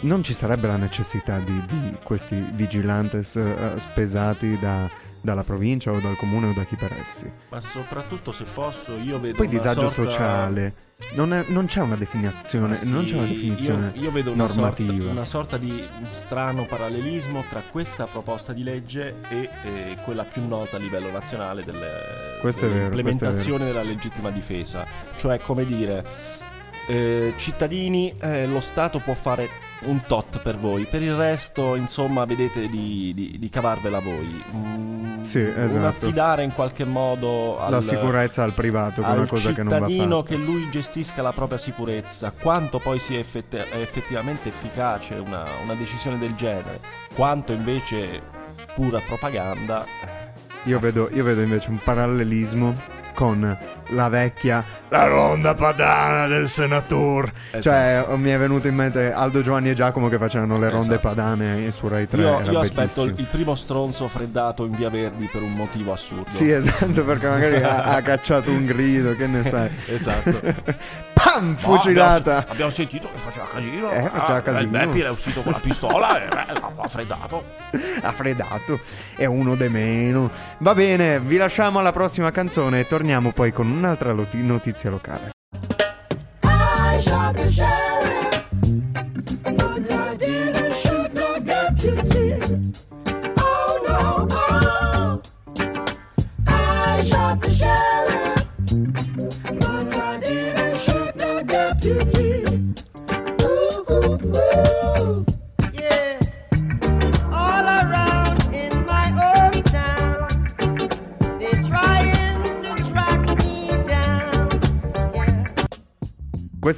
non 0.00 0.22
ci 0.22 0.32
sarebbe 0.32 0.68
la 0.68 0.76
necessità 0.76 1.38
di, 1.38 1.60
di 1.66 1.96
questi 2.04 2.36
vigilantes 2.52 3.34
eh, 3.36 3.72
spesati 3.78 4.56
da- 4.58 4.88
dalla 5.28 5.44
provincia 5.44 5.92
o 5.92 6.00
dal 6.00 6.16
comune 6.16 6.48
o 6.48 6.52
da 6.52 6.64
chi 6.64 6.74
per 6.76 6.92
essi. 7.00 7.30
Ma 7.50 7.60
soprattutto 7.60 8.32
se 8.32 8.44
posso, 8.44 8.96
io 8.96 9.20
vedo 9.20 9.36
Poi 9.36 9.46
disagio 9.48 9.88
sorta- 9.88 10.10
sociale. 10.10 10.74
Non, 11.12 11.32
è- 11.32 11.44
non 11.48 11.66
c'è 11.66 11.80
una 11.80 11.96
definizione. 11.96 12.68
Ma 12.68 12.74
sì, 12.74 12.90
non 12.90 13.04
c'è 13.04 13.14
una 13.16 13.26
definizione. 13.26 13.92
Io, 13.94 14.02
io 14.04 14.10
vedo 14.10 14.32
una 14.32 14.46
normativa. 14.46 14.92
sorta, 14.92 15.10
una 15.10 15.24
sorta 15.24 15.56
di 15.58 15.86
strano 16.10 16.64
parallelismo 16.64 17.44
tra 17.48 17.62
questa 17.70 18.06
proposta 18.06 18.52
di 18.52 18.62
legge 18.62 19.16
e 19.28 19.48
eh, 19.64 19.96
quella 20.04 20.24
più 20.24 20.44
nota 20.46 20.76
a 20.76 20.80
livello 20.80 21.10
nazionale 21.10 21.62
delle, 21.62 21.86
è 21.86 22.42
vero, 22.42 22.58
dell'implementazione 22.58 23.66
della 23.66 23.82
legittima 23.82 24.30
difesa. 24.30 24.86
Cioè, 25.16 25.38
come 25.40 25.64
dire, 25.66 26.04
eh, 26.88 27.34
cittadini, 27.36 28.14
eh, 28.20 28.46
lo 28.46 28.60
Stato 28.60 28.98
può 28.98 29.14
fare 29.14 29.48
un 29.82 30.02
tot 30.06 30.40
per 30.42 30.56
voi, 30.58 30.84
per 30.86 31.02
il 31.02 31.14
resto, 31.14 31.74
insomma, 31.76 32.24
vedete 32.24 32.68
di, 32.68 33.12
di, 33.14 33.36
di 33.38 33.48
cavarvela 33.48 34.00
voi. 34.00 34.42
Mm, 34.54 35.20
Sì, 35.20 35.38
Un 35.40 35.54
esatto. 35.62 35.86
affidare 35.86 36.42
in 36.42 36.52
qualche 36.52 36.84
modo 36.84 37.58
al, 37.60 37.70
la 37.70 37.80
sicurezza 37.80 38.42
al 38.42 38.52
privato, 38.54 39.02
che 39.02 39.08
è 39.08 39.12
una 39.12 39.26
cosa 39.26 39.52
che 39.52 39.62
non 39.62 39.68
va 39.78 39.86
cittadino 39.86 40.22
fatta. 40.22 40.34
che 40.34 40.36
lui 40.36 40.68
gestisca 40.70 41.22
la 41.22 41.32
propria 41.32 41.58
sicurezza, 41.58 42.32
quanto 42.32 42.78
poi 42.78 42.98
sia 42.98 43.18
effett- 43.18 43.54
effettivamente 43.74 44.48
efficace 44.48 45.14
una, 45.14 45.44
una 45.62 45.74
decisione 45.74 46.18
del 46.18 46.34
genere, 46.34 46.80
quanto 47.14 47.52
invece 47.52 48.20
pura 48.74 49.00
propaganda. 49.00 49.86
Io 50.64 50.78
vedo, 50.80 51.08
io 51.12 51.22
vedo 51.24 51.40
invece 51.40 51.70
un 51.70 51.78
parallelismo 51.82 52.74
con 53.18 53.58
la 53.92 54.08
vecchia 54.08 54.62
La 54.90 55.06
ronda 55.06 55.54
padana 55.54 56.28
del 56.28 56.48
senatore. 56.48 57.32
Cioè, 57.60 57.88
Esatto. 57.90 58.16
mi 58.16 58.30
è 58.30 58.38
venuto 58.38 58.68
in 58.68 58.76
mente 58.76 59.10
Aldo 59.12 59.42
Giovanni 59.42 59.70
e 59.70 59.74
Giacomo 59.74 60.08
che 60.08 60.18
facevano 60.18 60.56
le 60.56 60.70
ronde 60.70 60.94
Esatto. 60.94 61.08
padane 61.08 61.70
su 61.72 61.88
Rai 61.88 62.06
3. 62.06 62.20
Io, 62.20 62.40
io 62.42 62.60
aspetto 62.60 63.02
il, 63.02 63.14
il 63.18 63.26
primo 63.26 63.56
stronzo 63.56 64.06
freddato 64.06 64.64
in 64.64 64.70
via 64.76 64.88
Verdi 64.88 65.28
per 65.32 65.42
un 65.42 65.52
motivo 65.52 65.92
assurdo. 65.92 66.28
Sì, 66.28 66.48
esatto, 66.48 67.02
perché 67.04 67.28
magari 67.28 67.56
ha, 67.60 67.82
ha 67.96 68.00
cacciato 68.02 68.50
un 68.52 68.64
grido, 68.66 69.16
che 69.16 69.26
ne 69.26 69.42
sai. 69.42 69.68
esatto. 69.86 70.40
Pam! 71.12 71.56
Fucilata! 71.56 72.36
Abbiamo, 72.36 72.52
abbiamo 72.52 72.70
sentito 72.70 73.08
che 73.12 73.18
faceva 73.18 73.46
casino. 73.52 73.90
Eh, 73.90 74.08
faceva 74.10 74.38
Ah, 74.38 74.42
casino. 74.42 74.62
Il 74.62 74.86
Beppi 74.86 75.00
era 75.00 75.10
uscito 75.10 75.42
con 75.42 75.50
la 75.52 75.58
pistola 75.58 76.22
e 76.22 76.28
beh, 76.28 76.60
l'ha 76.76 76.88
freddato. 76.88 77.44
ha 78.02 78.12
freddato 78.14 78.78
è 79.16 79.24
uno 79.24 79.56
de 79.56 79.68
meno 79.68 80.30
va 80.58 80.74
bene 80.74 81.18
vi 81.20 81.36
lasciamo 81.36 81.78
alla 81.80 81.90
prossima 81.92 82.30
canzone 82.30 82.80
e 82.80 82.86
torniamo 82.86 83.07
poi 83.32 83.52
con 83.52 83.70
un'altra 83.70 84.12
notizia 84.12 84.90
locale 84.90 85.30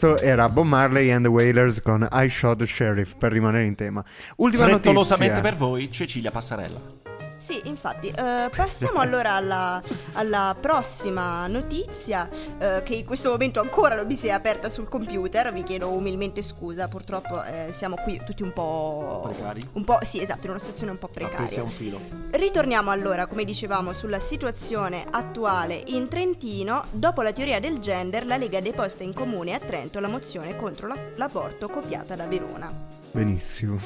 questo 0.00 0.18
era 0.18 0.48
Bob 0.48 0.64
Marley 0.64 1.10
and 1.10 1.24
the 1.24 1.30
Wailers 1.30 1.82
con 1.82 2.08
I 2.10 2.28
Shot 2.30 2.56
the 2.56 2.66
Sheriff 2.66 3.16
per 3.16 3.32
rimanere 3.32 3.66
in 3.66 3.74
tema 3.74 4.02
ultima 4.36 4.64
Frettolosamente 4.64 5.34
notizia 5.34 5.50
per 5.50 5.58
voi, 5.58 5.90
Cecilia 5.90 6.30
Passarella. 6.30 6.99
Sì, 7.40 7.58
infatti, 7.64 8.08
eh, 8.08 8.50
passiamo 8.54 9.00
allora 9.00 9.32
alla, 9.32 9.82
alla 10.12 10.54
prossima 10.60 11.46
notizia 11.46 12.28
eh, 12.58 12.82
che 12.84 12.96
in 12.96 13.06
questo 13.06 13.30
momento 13.30 13.60
ancora 13.60 13.94
non 13.94 14.06
mi 14.06 14.14
si 14.14 14.26
è 14.26 14.30
aperta 14.30 14.68
sul 14.68 14.90
computer, 14.90 15.50
vi 15.50 15.62
chiedo 15.62 15.88
umilmente 15.88 16.42
scusa, 16.42 16.86
purtroppo 16.86 17.42
eh, 17.42 17.72
siamo 17.72 17.96
qui 17.96 18.20
tutti 18.22 18.42
un 18.42 18.52
po'... 18.52 19.22
Precari? 19.32 19.62
Un 19.72 19.84
po', 19.84 19.98
sì, 20.02 20.20
esatto, 20.20 20.44
in 20.44 20.50
una 20.50 20.58
situazione 20.58 20.92
un 20.92 20.98
po' 20.98 21.08
precaria. 21.08 21.62
un 21.62 21.70
filo. 21.70 21.98
Ritorniamo 22.30 22.90
allora, 22.90 23.24
come 23.24 23.44
dicevamo, 23.44 23.94
sulla 23.94 24.18
situazione 24.18 25.06
attuale 25.10 25.82
in 25.86 26.08
Trentino. 26.08 26.84
Dopo 26.90 27.22
la 27.22 27.32
teoria 27.32 27.58
del 27.58 27.78
gender, 27.78 28.26
la 28.26 28.36
Lega 28.36 28.60
deposta 28.60 29.02
in 29.02 29.14
comune 29.14 29.54
a 29.54 29.58
Trento 29.58 29.98
la 29.98 30.08
mozione 30.08 30.56
contro 30.56 30.88
la- 30.88 30.98
l'aborto 31.14 31.68
copiata 31.68 32.14
da 32.16 32.26
Verona. 32.26 32.70
benissimo 33.12 33.78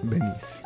benissimo 0.00 0.65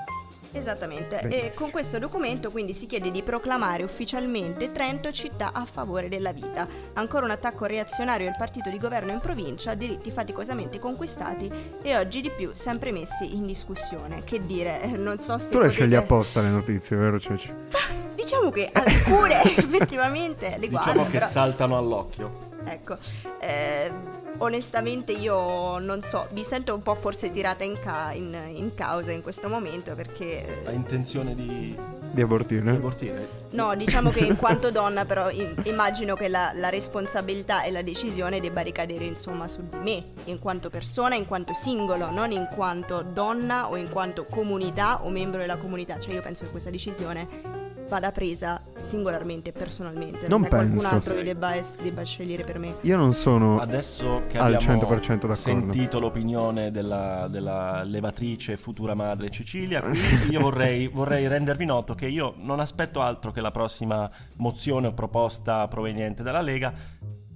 Esattamente, 0.53 1.21
e 1.21 1.29
Benissimo. 1.29 1.53
con 1.57 1.71
questo 1.71 1.99
documento 1.99 2.51
quindi 2.51 2.73
si 2.73 2.87
chiede 2.87 3.11
di 3.11 3.23
proclamare 3.23 3.85
ufficialmente 3.85 4.73
Trento 4.73 5.13
città 5.13 5.51
a 5.53 5.65
favore 5.65 6.09
della 6.09 6.33
vita. 6.33 6.67
Ancora 6.95 7.25
un 7.25 7.31
attacco 7.31 7.67
reazionario 7.67 8.27
al 8.27 8.35
partito 8.37 8.69
di 8.69 8.79
governo 8.79 9.13
in 9.13 9.21
provincia, 9.21 9.75
diritti 9.75 10.11
faticosamente 10.11 10.79
conquistati 10.79 11.51
e 11.83 11.97
oggi 11.97 12.21
di 12.21 12.31
più 12.31 12.51
sempre 12.53 12.91
messi 12.91 13.37
in 13.37 13.47
discussione. 13.47 14.25
Che 14.25 14.45
dire, 14.45 14.83
eh, 14.83 14.89
non 14.89 15.19
so 15.19 15.39
se... 15.39 15.51
tu 15.51 15.59
le 15.59 15.67
potete- 15.67 15.73
scegli 15.73 15.95
apposta 15.95 16.41
le 16.41 16.49
notizie 16.51 16.97
vero 16.97 17.21
Ceci? 17.21 17.53
Diciamo 18.15 18.51
che 18.51 18.69
alcune 18.73 19.43
effettivamente 19.57 20.57
le 20.59 20.69
guardo. 20.69 20.91
Diciamo 20.91 21.05
che 21.05 21.19
però- 21.19 21.27
saltano 21.27 21.77
all'occhio. 21.79 22.49
Ecco, 22.65 22.99
eh, 23.41 23.91
onestamente 24.39 25.13
io 25.13 25.79
non 25.79 26.03
so, 26.03 26.29
mi 26.33 26.45
sento 26.45 26.75
un 26.75 26.83
po' 26.83 26.95
forse 26.95 27.31
tirata 27.31 27.65
in, 27.65 27.79
ca- 27.81 28.13
in- 28.13 28.37
in 28.55 28.75
causa 28.75 29.11
in 29.13 29.23
questo 29.23 29.49
momento 29.49 29.95
perché... 29.95 30.63
Ha 30.65 30.71
eh, 30.71 30.75
intenzione 30.75 31.35
di, 31.35 31.47
di 31.47 32.01
di 32.13 32.23
abortire 32.23 32.69
abortire? 32.71 33.29
No, 33.51 33.75
diciamo 33.77 34.11
che 34.11 34.21
in 34.21 34.37
quanto 34.37 34.71
donna 34.71 35.05
però 35.05 35.31
in- 35.31 35.55
immagino 35.65 36.15
che 36.17 36.29
la, 36.29 36.51
la 36.55 36.69
responsabilità 36.69 37.63
e 37.63 37.71
la 37.71 37.83
decisione 37.83 38.41
debba 38.41 38.61
ricadere 38.63 39.05
insomma 39.05 39.47
su 39.47 39.63
di 39.69 39.77
me, 39.77 40.05
in 40.25 40.39
quanto 40.39 40.71
persona, 40.71 41.15
in 41.15 41.27
quanto 41.27 41.55
singolo, 41.55 42.11
non 42.11 42.33
in 42.33 42.49
quanto 42.53 43.03
donna 43.03 43.69
o 43.69 43.77
in 43.77 43.89
quanto 43.89 44.25
comunità 44.25 45.05
o 45.05 45.09
membro 45.09 45.39
della 45.39 45.57
comunità. 45.57 45.99
Cioè 45.99 46.15
io 46.15 46.23
penso 46.23 46.45
che 46.45 46.51
questa 46.51 46.71
decisione 46.71 47.60
vada 47.91 48.11
presa 48.13 48.63
singolarmente, 48.79 49.53
personalmente. 49.53 50.29
Non 50.29 50.47
qualcun 50.47 50.71
penso. 50.79 50.89
altro 50.89 51.15
che 51.15 51.23
debba, 51.25 51.55
es- 51.57 51.77
debba 51.79 52.03
scegliere 52.05 52.45
per 52.45 52.59
me. 52.59 52.77
Io 52.83 52.97
non 52.97 53.13
sono... 53.13 53.59
Adesso 53.59 54.23
che 54.29 54.39
Al 54.39 54.55
abbiamo 54.55 54.75
100% 54.81 54.87
d'accordo. 54.87 55.35
sentito 55.35 55.99
l'opinione 55.99 56.71
della, 56.71 57.27
della 57.29 57.83
levatrice 57.83 58.57
futura 58.57 58.95
madre 58.95 59.29
Cecilia, 59.31 59.83
io 60.31 60.41
vorrei, 60.41 60.87
vorrei 60.89 61.27
rendervi 61.29 61.65
noto 61.67 61.95
che 61.95 62.07
io 62.07 62.35
non 62.39 62.61
aspetto 62.61 63.01
altro 63.03 63.33
che 63.33 63.41
la 63.43 63.51
prossima 63.51 64.09
mozione 64.37 64.87
o 64.87 64.93
proposta 64.95 65.67
proveniente 65.69 66.23
dalla 66.23 66.41
Lega 66.41 66.73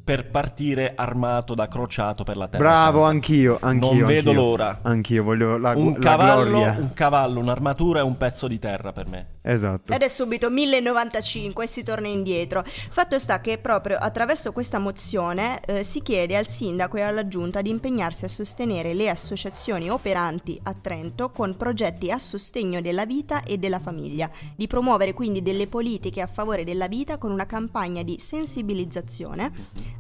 per 0.05 0.29
partire 0.31 0.93
armato 0.95 1.55
da 1.55 1.67
crociato 1.67 2.25
per 2.25 2.37
la 2.37 2.47
terra. 2.47 2.63
Bravo, 2.63 2.99
Santa. 3.01 3.09
anch'io, 3.09 3.59
anch'io. 3.61 3.89
Non 3.95 4.05
vedo 4.05 4.31
anch'io. 4.31 4.33
l'ora. 4.45 4.79
Anch'io 4.83 5.23
voglio 5.25 5.57
la, 5.57 5.73
Un 5.75 5.93
la 5.95 5.99
cavallo, 5.99 6.49
gloria. 6.51 6.77
un 6.79 6.93
cavallo, 6.93 7.41
un'armatura 7.41 8.01
e 8.01 8.03
un 8.03 8.17
pezzo 8.17 8.47
di 8.47 8.59
terra 8.59 8.93
per 8.93 9.09
me. 9.09 9.27
Esatto. 9.47 9.93
Ed 9.93 10.01
è 10.01 10.09
subito 10.09 10.49
1095 10.49 11.65
e 11.65 11.67
si 11.67 11.83
torna 11.83 12.09
indietro. 12.09 12.65
Fatto 12.65 13.19
sta 13.19 13.43
che 13.43 13.59
proprio 13.59 13.99
attraverso 13.99 14.53
questa 14.53 14.79
mozione 14.79 15.61
eh, 15.67 15.83
si 15.83 16.01
chiede 16.01 16.35
al 16.35 16.49
sindaco 16.49 16.97
e 16.97 17.03
alla 17.03 17.29
giunta 17.29 17.61
di 17.61 17.69
impegnarsi 17.69 18.25
a 18.25 18.29
sostenere 18.29 18.95
le 18.95 19.11
associazioni 19.11 19.91
operanti 19.91 20.59
a 20.63 20.73
Trento 20.73 21.31
con 21.31 21.57
progetti 21.57 22.11
a 22.11 22.19
sostegno 22.19 22.81
della 22.81 23.05
vita 23.05 23.43
e 23.43 23.59
della 23.59 23.81
famiglia, 23.81 24.31
di 24.57 24.67
promuovere 24.67 25.13
quindi 25.13 25.43
delle 25.43 25.67
politiche 25.67 26.23
a 26.23 26.27
favore 26.27 26.65
della 26.65 26.89
vita 26.89 27.19
con 27.19 27.31
una 27.31 27.45
campagna 27.45 28.03
di 28.03 28.19
sensibilizzazione 28.19 29.53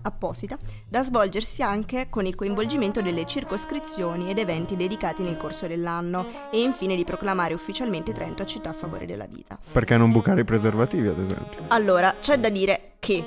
apposita 0.02 0.56
da 0.88 1.02
svolgersi 1.02 1.62
anche 1.62 2.08
con 2.08 2.24
il 2.24 2.34
coinvolgimento 2.34 3.02
delle 3.02 3.26
circoscrizioni 3.26 4.30
ed 4.30 4.38
eventi 4.38 4.74
dedicati 4.76 5.22
nel 5.22 5.36
corso 5.36 5.66
dell'anno 5.66 6.50
e 6.50 6.62
infine 6.62 6.96
di 6.96 7.04
proclamare 7.04 7.52
ufficialmente 7.52 8.12
Trento 8.12 8.44
città 8.44 8.70
a 8.70 8.74
favore 8.74 9.06
della 9.06 9.26
vita. 9.26 9.33
Perché 9.72 9.96
non 9.96 10.10
bucare 10.12 10.42
i 10.42 10.44
preservativi, 10.44 11.08
ad 11.08 11.18
esempio? 11.18 11.64
Allora, 11.68 12.14
c'è 12.20 12.38
da 12.38 12.48
dire 12.48 12.92
che 12.98 13.26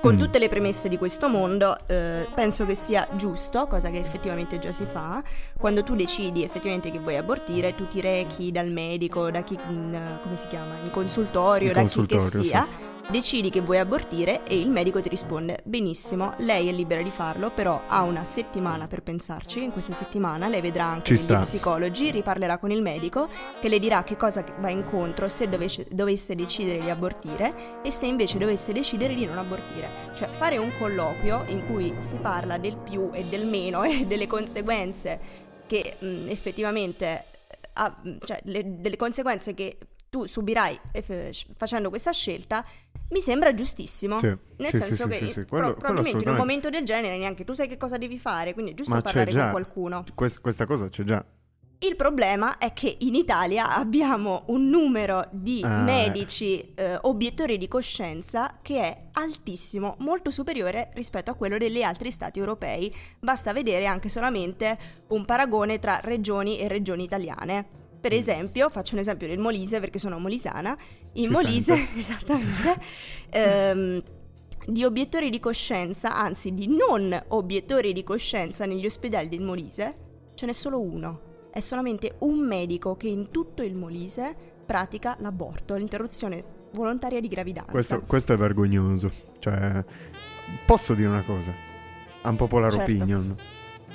con 0.00 0.14
Mm. 0.14 0.18
tutte 0.18 0.38
le 0.38 0.48
premesse 0.48 0.88
di 0.88 0.96
questo 0.96 1.28
mondo, 1.28 1.76
eh, 1.86 2.28
penso 2.32 2.64
che 2.64 2.76
sia 2.76 3.08
giusto, 3.16 3.66
cosa 3.66 3.90
che 3.90 3.98
effettivamente 3.98 4.60
già 4.60 4.70
si 4.70 4.84
fa, 4.84 5.20
quando 5.58 5.82
tu 5.82 5.96
decidi 5.96 6.44
effettivamente 6.44 6.92
che 6.92 7.00
vuoi 7.00 7.16
abortire, 7.16 7.74
tu 7.74 7.88
ti 7.88 8.00
rechi 8.00 8.52
dal 8.52 8.70
medico, 8.70 9.28
da 9.32 9.42
chi, 9.42 9.58
in, 9.68 10.18
come 10.22 10.36
si 10.36 10.46
chiama, 10.46 10.76
in 10.84 10.90
consultorio, 10.90 11.68
In 11.68 11.74
da 11.74 11.82
chi 11.82 12.06
che 12.06 12.16
consultorio, 12.16 12.42
sì. 12.42 12.52
Decidi 13.10 13.48
che 13.50 13.60
vuoi 13.60 13.78
abortire 13.78 14.44
e 14.44 14.58
il 14.58 14.68
medico 14.68 15.00
ti 15.00 15.08
risponde, 15.08 15.60
benissimo, 15.64 16.34
lei 16.38 16.68
è 16.68 16.72
libera 16.72 17.02
di 17.02 17.10
farlo, 17.10 17.50
però 17.50 17.82
ha 17.86 18.02
una 18.02 18.24
settimana 18.24 18.86
per 18.86 19.02
pensarci, 19.02 19.62
in 19.62 19.70
questa 19.72 19.92
settimana 19.94 20.48
lei 20.48 20.60
vedrà 20.60 20.84
anche 20.84 21.04
Ci 21.06 21.14
degli 21.14 21.22
sta. 21.22 21.38
psicologi, 21.40 22.10
riparlerà 22.10 22.58
con 22.58 22.70
il 22.70 22.82
medico 22.82 23.28
che 23.60 23.68
le 23.68 23.78
dirà 23.78 24.04
che 24.04 24.16
cosa 24.16 24.44
va 24.58 24.68
incontro 24.70 25.28
se 25.28 25.48
dovesse, 25.48 25.86
dovesse 25.90 26.34
decidere 26.34 26.80
di 26.80 26.90
abortire 26.90 27.80
e 27.82 27.90
se 27.90 28.06
invece 28.06 28.38
dovesse 28.38 28.72
decidere 28.72 29.14
di 29.14 29.24
non 29.24 29.38
abortire. 29.38 29.88
Cioè 30.14 30.28
fare 30.28 30.58
un 30.58 30.72
colloquio 30.78 31.44
in 31.48 31.64
cui 31.66 31.94
si 32.00 32.16
parla 32.16 32.58
del 32.58 32.76
più 32.76 33.10
e 33.12 33.24
del 33.24 33.46
meno 33.46 33.82
e 33.88 34.04
delle 34.06 34.26
conseguenze 34.26 35.46
che 35.66 35.96
mh, 35.98 36.28
effettivamente 36.28 37.24
ha- 37.74 37.96
cioè 38.24 38.40
le- 38.44 38.80
delle 38.80 38.96
conseguenze 38.96 39.54
che 39.54 39.78
tu 40.10 40.24
subirai 40.24 40.80
eh, 40.92 41.34
facendo 41.56 41.90
questa 41.90 42.12
scelta 42.12 42.64
mi 43.10 43.20
sembra 43.20 43.54
giustissimo. 43.54 44.18
Sì, 44.18 44.26
Nel 44.26 44.70
sì, 44.70 44.76
senso 44.76 45.08
sì, 45.10 45.18
che 45.26 45.46
quello- 45.46 45.46
quello 45.46 45.74
probabilmente 45.74 46.24
in 46.24 46.30
un 46.30 46.36
momento 46.36 46.68
del 46.70 46.84
genere 46.84 47.16
neanche 47.18 47.44
tu 47.44 47.52
sai 47.54 47.68
che 47.68 47.76
cosa 47.76 47.96
devi 47.96 48.18
fare, 48.18 48.52
quindi 48.52 48.72
è 48.72 48.74
giusto 48.74 48.94
Ma 48.94 49.00
parlare 49.00 49.30
con 49.30 49.40
già. 49.40 49.50
qualcuno. 49.50 50.04
Quest- 50.14 50.40
questa 50.40 50.66
cosa 50.66 50.88
c'è 50.88 51.02
già. 51.04 51.24
Il 51.80 51.94
problema 51.94 52.58
è 52.58 52.72
che 52.72 52.96
in 53.00 53.14
Italia 53.14 53.76
abbiamo 53.76 54.42
un 54.48 54.68
numero 54.68 55.28
di 55.30 55.60
Ah. 55.64 55.82
medici 55.82 56.74
eh, 56.74 56.98
obiettori 57.02 57.56
di 57.56 57.68
coscienza 57.68 58.58
che 58.62 58.80
è 58.80 59.02
altissimo, 59.12 59.94
molto 60.00 60.30
superiore 60.30 60.90
rispetto 60.94 61.30
a 61.30 61.34
quello 61.34 61.56
degli 61.56 61.80
altri 61.80 62.10
stati 62.10 62.40
europei. 62.40 62.92
Basta 63.20 63.52
vedere 63.52 63.86
anche 63.86 64.08
solamente 64.08 64.76
un 65.10 65.24
paragone 65.24 65.78
tra 65.78 66.00
regioni 66.02 66.58
e 66.58 66.66
regioni 66.66 67.04
italiane. 67.04 67.68
Per 68.08 68.16
esempio, 68.16 68.70
faccio 68.70 68.94
un 68.94 69.00
esempio 69.00 69.26
del 69.26 69.38
Molise 69.38 69.80
perché 69.80 69.98
sono 69.98 70.18
molisana. 70.18 70.76
In 71.14 71.24
Si 71.24 71.30
Molise, 71.30 71.74
sente. 71.74 71.98
esattamente, 72.00 72.80
ehm, 73.30 74.02
di 74.66 74.84
obiettori 74.84 75.28
di 75.28 75.38
coscienza, 75.40 76.16
anzi 76.16 76.54
di 76.54 76.68
non 76.68 77.22
obiettori 77.28 77.92
di 77.92 78.02
coscienza 78.02 78.64
negli 78.64 78.86
ospedali 78.86 79.28
del 79.28 79.42
Molise, 79.42 79.96
ce 80.34 80.46
n'è 80.46 80.52
solo 80.52 80.80
uno. 80.80 81.20
È 81.50 81.60
solamente 81.60 82.16
un 82.20 82.38
medico 82.38 82.96
che 82.96 83.08
in 83.08 83.30
tutto 83.30 83.62
il 83.62 83.74
Molise 83.74 84.34
pratica 84.64 85.16
l'aborto, 85.20 85.76
l'interruzione 85.76 86.44
volontaria 86.72 87.20
di 87.20 87.28
gravidanza. 87.28 87.70
Questo, 87.70 88.02
questo 88.02 88.32
è 88.32 88.36
vergognoso. 88.36 89.12
Cioè, 89.38 89.84
posso 90.64 90.94
dire 90.94 91.08
una 91.08 91.22
cosa? 91.22 91.52
Unpopular 92.22 92.72
Certo. 92.72 92.90
opinion. 92.90 93.36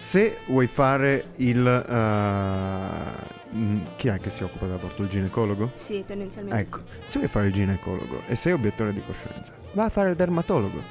Se 0.04 0.40
vuoi 0.48 0.68
fare 0.68 1.28
il... 1.38 1.86
mm, 3.56 3.80
chi 3.96 4.10
è 4.10 4.20
che 4.20 4.30
si 4.30 4.44
occupa 4.44 4.66
dell'aborto? 4.66 5.02
Il 5.04 5.08
ginecologo? 5.08 5.72
Sì, 5.76 6.04
tendenzialmente 6.06 6.60
Ecco, 6.62 6.78
sì. 6.80 6.84
se 7.06 7.18
vuoi 7.20 7.30
fare 7.30 7.48
il 7.48 7.54
ginecologo 7.54 8.24
e 8.28 8.36
sei 8.36 8.52
obiettore 8.52 8.92
di 8.92 9.02
coscienza, 9.06 9.54
va 9.72 9.86
a 9.86 9.90
fare 9.90 10.10
il 10.10 10.18
dermatologo. 10.18 10.82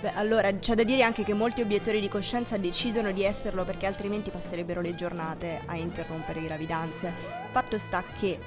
Beh, 0.00 0.14
allora 0.14 0.52
c'è 0.58 0.74
da 0.74 0.82
dire 0.82 1.04
anche 1.04 1.22
che 1.22 1.34
molti 1.34 1.60
obiettori 1.60 2.00
di 2.00 2.08
coscienza 2.08 2.56
decidono 2.56 3.12
di 3.12 3.22
esserlo 3.22 3.64
perché 3.64 3.86
altrimenti 3.86 4.30
passerebbero 4.30 4.80
le 4.80 4.96
giornate 4.96 5.60
a 5.66 5.76
interrompere 5.76 6.42
gravidanze. 6.42 7.12
Fatto 7.52 7.78
sta 7.78 8.02
che 8.18 8.40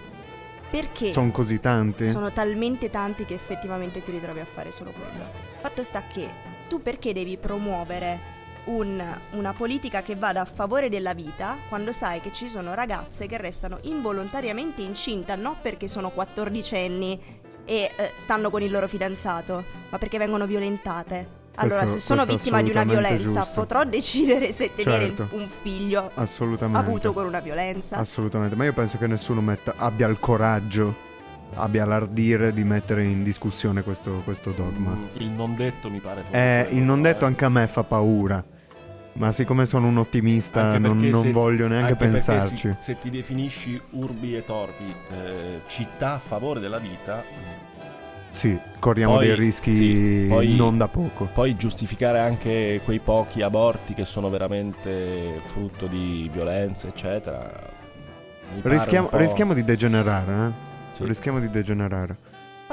perché 0.69 1.13
Sono 1.13 1.31
così 1.31 1.61
tanti. 1.61 2.03
sono 2.03 2.33
talmente 2.33 2.89
tanti 2.89 3.23
che 3.23 3.33
effettivamente 3.33 4.03
ti 4.03 4.11
ritrovi 4.11 4.41
a 4.41 4.45
fare 4.45 4.71
solo 4.71 4.91
quello. 4.91 5.25
Fatto 5.61 5.83
sta 5.83 6.03
che 6.11 6.27
tu 6.67 6.81
perché 6.81 7.13
devi 7.13 7.37
promuovere 7.37 8.34
un- 8.65 9.03
una 9.31 9.53
politica 9.53 10.01
che 10.01 10.15
vada 10.15 10.41
a 10.41 10.45
favore 10.45 10.89
della 10.89 11.13
vita 11.13 11.57
quando 11.69 11.91
sai 11.91 12.21
che 12.21 12.31
ci 12.31 12.47
sono 12.49 12.73
ragazze 12.73 13.27
che 13.27 13.37
restano 13.37 13.77
involontariamente 13.83 14.81
incinta 14.81 15.35
non 15.35 15.55
perché 15.61 15.87
sono 15.87 16.09
14 16.09 16.75
anni 16.75 17.19
e 17.65 17.91
eh, 17.95 18.11
stanno 18.13 18.49
con 18.51 18.61
il 18.61 18.69
loro 18.71 18.87
fidanzato, 18.87 19.63
ma 19.89 19.97
perché 19.97 20.17
vengono 20.19 20.45
violentate. 20.45 21.43
Allora, 21.55 21.79
Questo- 21.79 21.97
se 21.97 22.03
sono 22.03 22.25
vittima 22.25 22.61
di 22.61 22.69
una 22.69 22.83
violenza, 22.83 23.39
giusto. 23.41 23.61
potrò 23.61 23.83
decidere 23.85 24.51
se 24.51 24.75
tenere 24.75 25.15
Certo. 25.15 25.27
un 25.35 25.47
figlio 25.47 26.11
avuto 26.73 27.13
con 27.13 27.25
una 27.25 27.39
violenza. 27.39 27.95
Assolutamente, 27.97 28.55
ma 28.55 28.65
io 28.65 28.73
penso 28.73 28.97
che 28.97 29.07
nessuno 29.07 29.41
metta- 29.41 29.73
abbia 29.77 30.07
il 30.07 30.19
coraggio, 30.19 30.93
abbia 31.55 31.85
l'ardire 31.85 32.53
di 32.53 32.63
mettere 32.65 33.03
in 33.05 33.23
discussione 33.23 33.81
questo, 33.83 34.21
questo 34.25 34.51
dogma. 34.51 34.91
Mm, 34.91 35.03
Il 35.21 35.29
non 35.29 35.55
detto 35.55 35.89
mi 35.89 35.99
pare. 35.99 36.25
Eh, 36.29 36.67
il 36.71 36.83
non 36.83 37.01
detto 37.01 37.23
eh. 37.23 37.27
anche 37.27 37.45
a 37.45 37.49
me 37.49 37.67
fa 37.67 37.83
paura. 37.83 38.43
Ma 39.17 39.31
siccome 39.31 39.65
sono 39.65 39.87
un 39.87 39.97
ottimista, 39.97 40.77
non, 40.77 40.99
non 40.99 41.21
se- 41.21 41.31
voglio 41.31 41.67
neanche 41.67 41.95
pensarci. 41.95 42.57
si- 42.57 42.75
se 42.79 42.99
ti 42.99 43.09
definisci 43.09 43.79
urbi 43.91 44.35
e 44.35 44.43
torbi, 44.43 44.93
eh, 45.11 45.61
città 45.67 46.15
a 46.15 46.19
favore 46.19 46.59
della 46.59 46.79
vita, 46.79 47.23
Sì, 48.29 48.59
corriamo 48.79 49.13
Poi- 49.13 49.27
dei 49.27 49.35
rischi 49.37 49.73
sì, 49.73 50.25
poi- 50.27 50.55
non 50.57 50.77
da 50.77 50.89
poco. 50.89 51.29
poi 51.33 51.55
giustificare 51.55 52.19
anche 52.19 52.81
quei 52.83 52.99
pochi 52.99 53.41
aborti 53.41 53.93
che 53.93 54.03
sono 54.03 54.29
veramente 54.29 55.39
frutto 55.45 55.85
di 55.85 56.29
violenza, 56.33 56.87
eccetera. 56.89 57.49
Rischiamo, 58.61 59.07
rischiamo 59.13 59.53
di 59.53 59.63
degenerare, 59.63 60.33
eh? 60.47 60.51
Sì. 60.91 61.05
Rischiamo 61.05 61.39
di 61.39 61.49
degenerare. 61.49 62.17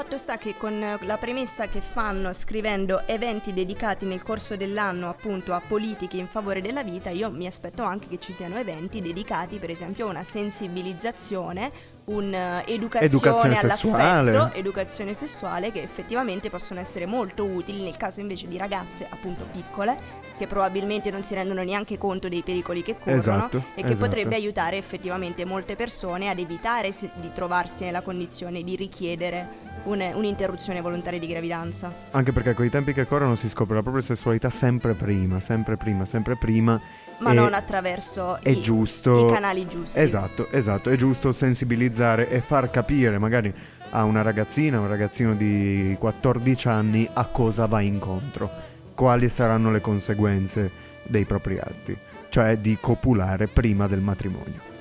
Fatto 0.03 0.17
sta 0.17 0.37
che 0.37 0.57
con 0.57 0.83
eh, 0.83 0.97
la 1.05 1.17
premessa 1.17 1.69
che 1.69 1.79
fanno 1.79 2.33
scrivendo 2.33 3.07
eventi 3.07 3.53
dedicati 3.53 4.03
nel 4.05 4.21
corso 4.21 4.57
dell'anno 4.57 5.07
appunto 5.07 5.53
a 5.53 5.61
politiche 5.65 6.17
in 6.17 6.27
favore 6.27 6.59
della 6.59 6.83
vita, 6.83 7.09
io 7.09 7.31
mi 7.31 7.47
aspetto 7.47 7.83
anche 7.83 8.09
che 8.09 8.19
ci 8.19 8.33
siano 8.33 8.57
eventi 8.57 8.99
dedicati 8.99 9.59
per 9.59 9.69
esempio 9.69 10.07
a 10.07 10.09
una 10.09 10.25
sensibilizzazione, 10.25 11.71
un'educazione 12.05 13.05
Educazione 13.05 13.57
all'affetto, 13.57 13.75
sessuale. 13.95 14.53
educazione 14.55 15.13
sessuale 15.13 15.71
che 15.71 15.81
effettivamente 15.81 16.49
possono 16.49 16.79
essere 16.79 17.05
molto 17.05 17.45
utili 17.45 17.81
nel 17.81 17.95
caso 17.97 18.19
invece 18.19 18.47
di 18.47 18.57
ragazze 18.57 19.07
appunto 19.09 19.45
piccole 19.51 19.97
che 20.37 20.47
probabilmente 20.47 21.11
non 21.11 21.23
si 21.23 21.33
rendono 21.33 21.63
neanche 21.63 21.97
conto 21.97 22.27
dei 22.27 22.41
pericoli 22.41 22.83
che 22.83 22.97
corrono 22.97 23.17
Esatto. 23.17 23.57
e 23.75 23.81
che 23.83 23.91
esatto. 23.93 23.99
potrebbe 24.09 24.35
aiutare 24.35 24.77
effettivamente 24.77 25.45
molte 25.45 25.75
persone 25.75 26.29
ad 26.29 26.39
evitare 26.39 26.91
se- 26.91 27.11
di 27.15 27.31
trovarsi 27.31 27.83
nella 27.85 28.01
condizione 28.01 28.63
di 28.63 28.75
richiedere 28.75 29.71
un- 29.85 30.11
un'interruzione 30.13 30.81
volontaria 30.81 31.19
di 31.19 31.27
gravidanza. 31.27 31.93
Anche 32.11 32.31
perché 32.31 32.53
con 32.53 32.65
i 32.65 32.69
tempi 32.69 32.93
che 32.93 33.05
corrono 33.05 33.35
si 33.35 33.47
scopre 33.49 33.75
la 33.75 33.81
propria 33.81 34.01
sessualità 34.03 34.49
sempre 34.49 34.93
prima, 34.93 35.39
sempre 35.39 35.77
prima, 35.77 36.05
sempre 36.05 36.35
prima. 36.35 36.79
Ma 37.19 37.31
non 37.31 37.53
attraverso 37.53 38.39
È 38.41 38.49
i, 38.49 38.61
giusto. 38.61 39.29
i 39.29 39.31
canali 39.33 39.67
giusti. 39.67 39.99
Esatto, 39.99 40.49
esatto, 40.51 40.89
è 40.89 40.95
giusto 40.95 41.31
sensibilizzare 41.31 41.91
e 42.29 42.41
far 42.41 42.69
capire 42.69 43.17
magari 43.17 43.53
a 43.91 44.03
una 44.05 44.21
ragazzina, 44.21 44.79
un 44.79 44.87
ragazzino 44.87 45.35
di 45.35 45.95
14 45.99 46.67
anni 46.67 47.07
a 47.11 47.25
cosa 47.25 47.67
va 47.67 47.81
incontro, 47.81 48.49
quali 48.95 49.29
saranno 49.29 49.71
le 49.71 49.81
conseguenze 49.81 50.71
dei 51.03 51.25
propri 51.25 51.59
atti, 51.59 51.95
cioè 52.29 52.57
di 52.57 52.77
copulare 52.81 53.47
prima 53.47 53.87
del 53.87 53.99
matrimonio. 53.99 54.71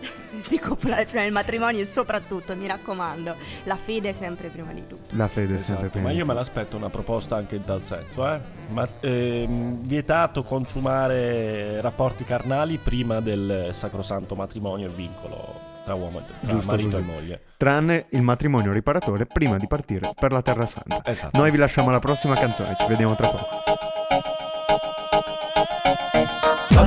di 0.49 0.59
copulare 0.59 1.05
prima 1.05 1.23
del 1.25 1.33
matrimonio 1.33 1.81
e 1.81 1.85
soprattutto, 1.85 2.57
mi 2.57 2.67
raccomando, 2.67 3.37
la 3.65 3.77
fede 3.77 4.15
sempre 4.15 4.49
prima 4.49 4.73
di 4.73 4.87
tutto. 4.87 5.15
La 5.15 5.29
fede 5.29 5.57
è 5.57 5.59
sempre 5.59 5.87
Esatto, 5.87 5.99
prima. 5.99 6.09
ma 6.09 6.15
io 6.15 6.25
me 6.25 6.33
l'aspetto 6.35 6.77
una 6.79 6.89
proposta 6.89 7.37
anche 7.37 7.57
in 7.57 7.65
tal 7.65 7.83
senso, 7.83 8.27
eh? 8.33 8.41
Ma, 8.71 8.89
ehm, 9.01 9.85
vietato 9.85 10.43
consumare 10.43 11.83
rapporti 11.83 12.25
carnali 12.25 12.79
prima 12.79 13.21
del 13.21 13.71
sacrosanto 13.73 14.35
matrimonio 14.35 14.87
e 14.89 14.91
vincolo 14.91 15.62
tra 15.85 15.95
uomo 15.95 16.21
e 16.21 16.25
tra 16.27 16.37
Giusto 16.41 16.71
marito 16.71 16.97
così. 16.97 17.03
e 17.03 17.13
moglie. 17.13 17.41
Tranne 17.57 18.07
il 18.11 18.23
matrimonio 18.23 18.73
riparatore 18.73 19.27
prima 19.27 19.57
di 19.59 19.67
partire 19.67 20.13
per 20.19 20.33
la 20.33 20.43
Terra 20.43 20.67
Santa. 20.67 21.01
Esatto. 21.05 21.37
Noi 21.39 21.51
vi 21.51 21.59
lasciamo 21.59 21.89
alla 21.89 21.99
prossima 21.99 22.35
canzone, 22.35 22.75
ci 22.77 22.87
vediamo 22.89 23.15
tra 23.15 23.29
poco. 23.29 23.92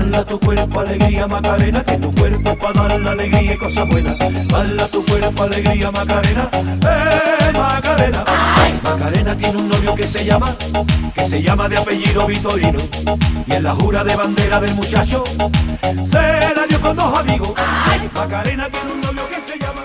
Bala 0.05 0.23
tu 0.23 0.39
cuerpo 0.39 0.81
alegría 0.81 1.27
Macarena, 1.27 1.83
que 1.83 1.97
tu 1.97 2.13
cuerpo 2.13 2.55
para 2.59 2.87
dar 2.87 2.99
la 2.99 3.11
alegría 3.11 3.53
y 3.53 3.57
cosas 3.57 3.87
buenas. 3.87 4.15
Bala 4.51 4.87
tu 4.87 5.03
cuerpo 5.03 5.43
alegría 5.43 5.89
Macarena, 5.89 6.47
eh 6.53 7.51
Macarena. 7.51 8.23
Macarena 8.83 9.35
tiene 9.35 9.57
un 9.57 9.67
novio 9.67 9.95
que 9.95 10.03
se 10.03 10.23
llama, 10.23 10.55
que 11.15 11.25
se 11.25 11.41
llama 11.41 11.67
de 11.67 11.77
apellido 11.77 12.27
Vitorino. 12.27 12.79
Y 13.47 13.53
en 13.53 13.63
la 13.63 13.73
jura 13.73 14.03
de 14.03 14.15
bandera 14.15 14.59
del 14.59 14.75
muchacho, 14.75 15.23
se 16.03 16.53
la 16.55 16.67
dio 16.69 16.79
con 16.79 16.95
dos 16.95 17.17
amigos. 17.17 17.53
Macarena 18.13 18.69
tiene 18.69 18.91
un 18.91 19.01
novio 19.01 19.27
que 19.27 19.41
se 19.41 19.57
llama, 19.57 19.81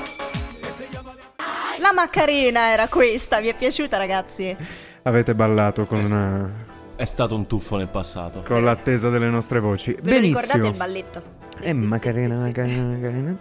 que 0.60 0.84
se 0.84 0.92
llama 0.92 1.14
de 1.14 1.82
La 1.82 1.94
Macarena 1.94 2.74
era 2.74 2.88
questa, 2.88 3.40
vi 3.40 3.48
è 3.48 3.54
piaciuta 3.54 3.96
ragazzi? 3.96 4.54
Avete 5.02 5.34
ballato 5.34 5.86
con, 5.86 6.04
eh, 6.04 6.69
È 7.00 7.06
stato 7.06 7.34
un 7.34 7.46
tuffo 7.46 7.78
nel 7.78 7.88
passato. 7.88 8.42
con 8.42 8.62
l'attesa 8.62 9.08
delle 9.08 9.30
nostre 9.30 9.58
voci. 9.58 9.96
Ve 10.02 10.12
lo 10.12 10.18
ricordate 10.18 10.58
Benissimo. 10.58 10.66
il 10.66 10.76
balletto? 10.76 11.22
Eh, 11.60 11.72
Macarena, 11.72 12.38
Macarena, 12.38 12.82
Macarena. 12.82 13.36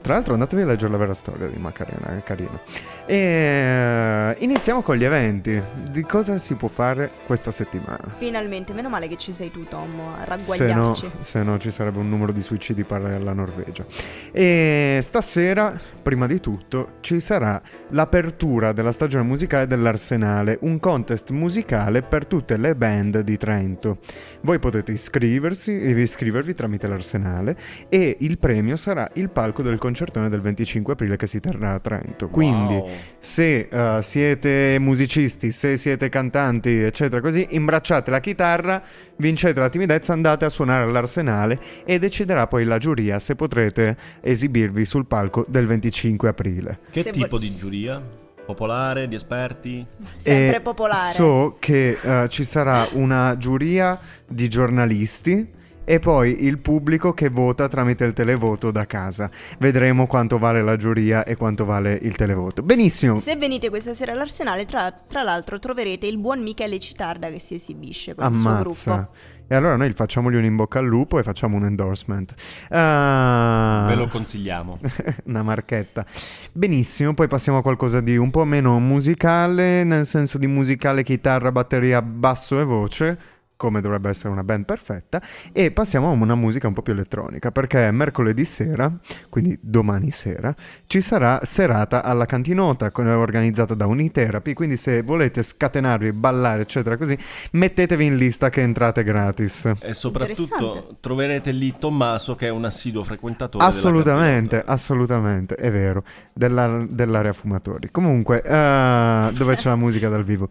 Tra 0.00 0.14
l'altro 0.14 0.32
andatevi 0.32 0.62
a 0.62 0.66
leggere 0.66 0.90
la 0.90 0.98
vera 0.98 1.14
storia 1.14 1.46
di 1.46 1.58
Macarena, 1.58 2.16
è 2.16 2.22
carino. 2.22 2.60
E 3.06 3.16
eh, 3.16 4.36
iniziamo 4.38 4.82
con 4.82 4.96
gli 4.96 5.04
eventi. 5.04 5.60
Di 5.90 6.02
cosa 6.02 6.38
si 6.38 6.54
può 6.54 6.68
fare 6.68 7.10
questa 7.26 7.50
settimana? 7.50 8.14
Finalmente, 8.16 8.72
meno 8.72 8.88
male 8.88 9.08
che 9.08 9.16
ci 9.16 9.32
sei 9.32 9.50
tu 9.50 9.64
Tom, 9.64 10.00
a 10.00 10.38
Se 10.38 10.66
no, 10.66 10.84
ragguagliarci. 10.86 11.10
se 11.20 11.42
no 11.42 11.58
ci 11.58 11.70
sarebbe 11.70 11.98
un 11.98 12.08
numero 12.08 12.32
di 12.32 12.42
suicidi 12.42 12.84
pari 12.84 13.12
alla 13.12 13.32
Norvegia. 13.32 13.84
E 14.32 15.00
stasera, 15.02 15.78
prima 16.02 16.26
di 16.26 16.40
tutto, 16.40 16.92
ci 17.00 17.20
sarà 17.20 17.60
l'apertura 17.88 18.72
della 18.72 18.92
stagione 18.92 19.24
musicale 19.24 19.66
dell'Arsenale, 19.66 20.58
un 20.62 20.78
contest 20.78 21.30
musicale 21.30 22.02
per 22.02 22.26
tutte 22.26 22.56
le 22.56 22.74
band 22.74 23.20
di 23.20 23.36
Trento. 23.36 23.98
Voi 24.42 24.58
potete 24.58 24.92
iscriversi, 24.92 25.72
iscrivervi 25.72 26.54
tramite 26.54 26.86
l'Arsenale 26.86 27.56
e 27.88 28.16
il 28.20 28.38
premio 28.38 28.76
sarà 28.76 29.08
il 29.14 29.30
palco 29.30 29.62
del 29.62 29.78
concertone 29.90 30.28
del 30.28 30.40
25 30.40 30.92
aprile 30.92 31.16
che 31.16 31.26
si 31.26 31.40
terrà 31.40 31.72
a 31.72 31.80
Trento. 31.80 32.28
Quindi, 32.28 32.74
Wow. 32.74 32.88
se 33.18 33.68
eh, 33.70 33.98
siete 34.02 34.76
musicisti, 34.78 35.50
se 35.50 35.76
siete 35.76 36.08
cantanti, 36.08 36.70
eccetera, 36.80 37.20
così, 37.20 37.48
imbracciate 37.50 38.10
la 38.10 38.20
chitarra, 38.20 38.80
vincete 39.16 39.58
la 39.58 39.68
timidezza, 39.68 40.12
andate 40.12 40.44
a 40.44 40.48
suonare 40.48 40.84
all'Arsenale 40.84 41.58
e 41.84 41.98
deciderà 41.98 42.46
poi 42.46 42.64
la 42.64 42.78
giuria 42.78 43.18
se 43.18 43.34
potrete 43.34 43.96
esibirvi 44.20 44.84
sul 44.84 45.06
palco 45.06 45.44
del 45.48 45.66
25 45.66 46.28
aprile. 46.28 46.78
Che 46.90 47.02
Se 47.02 47.10
tipo 47.10 47.38
di 47.38 47.56
giuria? 47.56 48.00
Popolare, 48.46 49.08
di 49.08 49.14
esperti? 49.16 49.84
Sempre 50.16 50.56
E 50.56 50.60
popolare. 50.60 51.12
So 51.12 51.56
che 51.58 51.98
eh, 52.00 52.28
ci 52.28 52.44
sarà 52.44 52.86
una 52.92 53.36
giuria 53.36 53.98
di 54.26 54.48
giornalisti. 54.48 55.58
E 55.90 55.98
poi 55.98 56.44
il 56.44 56.60
pubblico 56.60 57.12
che 57.14 57.30
vota 57.30 57.66
tramite 57.66 58.04
il 58.04 58.12
televoto 58.12 58.70
da 58.70 58.86
casa. 58.86 59.28
Vedremo 59.58 60.06
quanto 60.06 60.38
vale 60.38 60.62
la 60.62 60.76
giuria 60.76 61.24
e 61.24 61.34
quanto 61.34 61.64
vale 61.64 61.98
il 62.02 62.14
televoto. 62.14 62.62
Benissimo. 62.62 63.16
Se 63.16 63.34
venite 63.34 63.70
questa 63.70 63.92
sera 63.92 64.12
all'Arsenale, 64.12 64.66
tra, 64.66 64.92
tra 64.92 65.24
l'altro 65.24 65.58
troverete 65.58 66.06
il 66.06 66.16
buon 66.18 66.42
Michele 66.42 66.78
Citarda 66.78 67.28
che 67.28 67.40
si 67.40 67.54
esibisce 67.54 68.14
con 68.14 68.32
il 68.32 68.38
suo 68.38 68.48
Ammazza. 68.50 68.94
gruppo. 68.94 69.12
E 69.48 69.54
allora 69.56 69.74
noi 69.74 69.90
facciamogli 69.90 70.36
un 70.36 70.44
in 70.44 70.54
bocca 70.54 70.78
al 70.78 70.86
lupo 70.86 71.18
e 71.18 71.24
facciamo 71.24 71.56
un 71.56 71.64
endorsement. 71.64 72.34
Ah, 72.68 73.86
Ve 73.88 73.96
lo 73.96 74.06
consigliamo. 74.06 74.78
una 75.26 75.42
marchetta. 75.42 76.06
Benissimo, 76.52 77.14
poi 77.14 77.26
passiamo 77.26 77.58
a 77.58 77.62
qualcosa 77.62 78.00
di 78.00 78.16
un 78.16 78.30
po' 78.30 78.44
meno 78.44 78.78
musicale, 78.78 79.82
nel 79.82 80.06
senso 80.06 80.38
di 80.38 80.46
musicale, 80.46 81.02
chitarra, 81.02 81.50
batteria, 81.50 82.00
basso 82.00 82.60
e 82.60 82.62
voce. 82.64 83.18
Come 83.60 83.82
dovrebbe 83.82 84.08
essere 84.08 84.30
una 84.30 84.42
band 84.42 84.64
perfetta, 84.64 85.20
e 85.52 85.70
passiamo 85.70 86.08
a 86.08 86.12
una 86.12 86.34
musica 86.34 86.66
un 86.66 86.72
po' 86.72 86.80
più 86.80 86.94
elettronica 86.94 87.50
perché 87.50 87.90
mercoledì 87.90 88.46
sera, 88.46 88.90
quindi 89.28 89.58
domani 89.60 90.10
sera, 90.10 90.54
ci 90.86 91.02
sarà 91.02 91.40
serata 91.42 92.02
alla 92.02 92.24
cantinota 92.24 92.90
organizzata 92.94 93.74
da 93.74 93.84
Unitherapy. 93.84 94.54
Quindi, 94.54 94.78
se 94.78 95.02
volete 95.02 95.42
scatenarvi, 95.42 96.12
ballare, 96.12 96.62
eccetera, 96.62 96.96
così, 96.96 97.18
mettetevi 97.52 98.06
in 98.06 98.16
lista 98.16 98.48
che 98.48 98.62
entrate 98.62 99.04
gratis. 99.04 99.70
E 99.78 99.92
soprattutto 99.92 100.96
troverete 100.98 101.52
lì 101.52 101.74
Tommaso 101.78 102.34
che 102.36 102.46
è 102.46 102.50
un 102.50 102.64
assiduo 102.64 103.02
frequentatore. 103.02 103.62
Assolutamente, 103.62 104.62
assolutamente, 104.64 105.54
è 105.56 105.70
vero, 105.70 106.02
della- 106.32 106.82
dell'area 106.88 107.34
fumatori. 107.34 107.90
Comunque, 107.90 108.40
eh, 108.40 109.30
dove 109.34 109.54
c'è 109.56 109.68
la 109.68 109.76
musica 109.76 110.08
dal 110.08 110.24
vivo. 110.24 110.48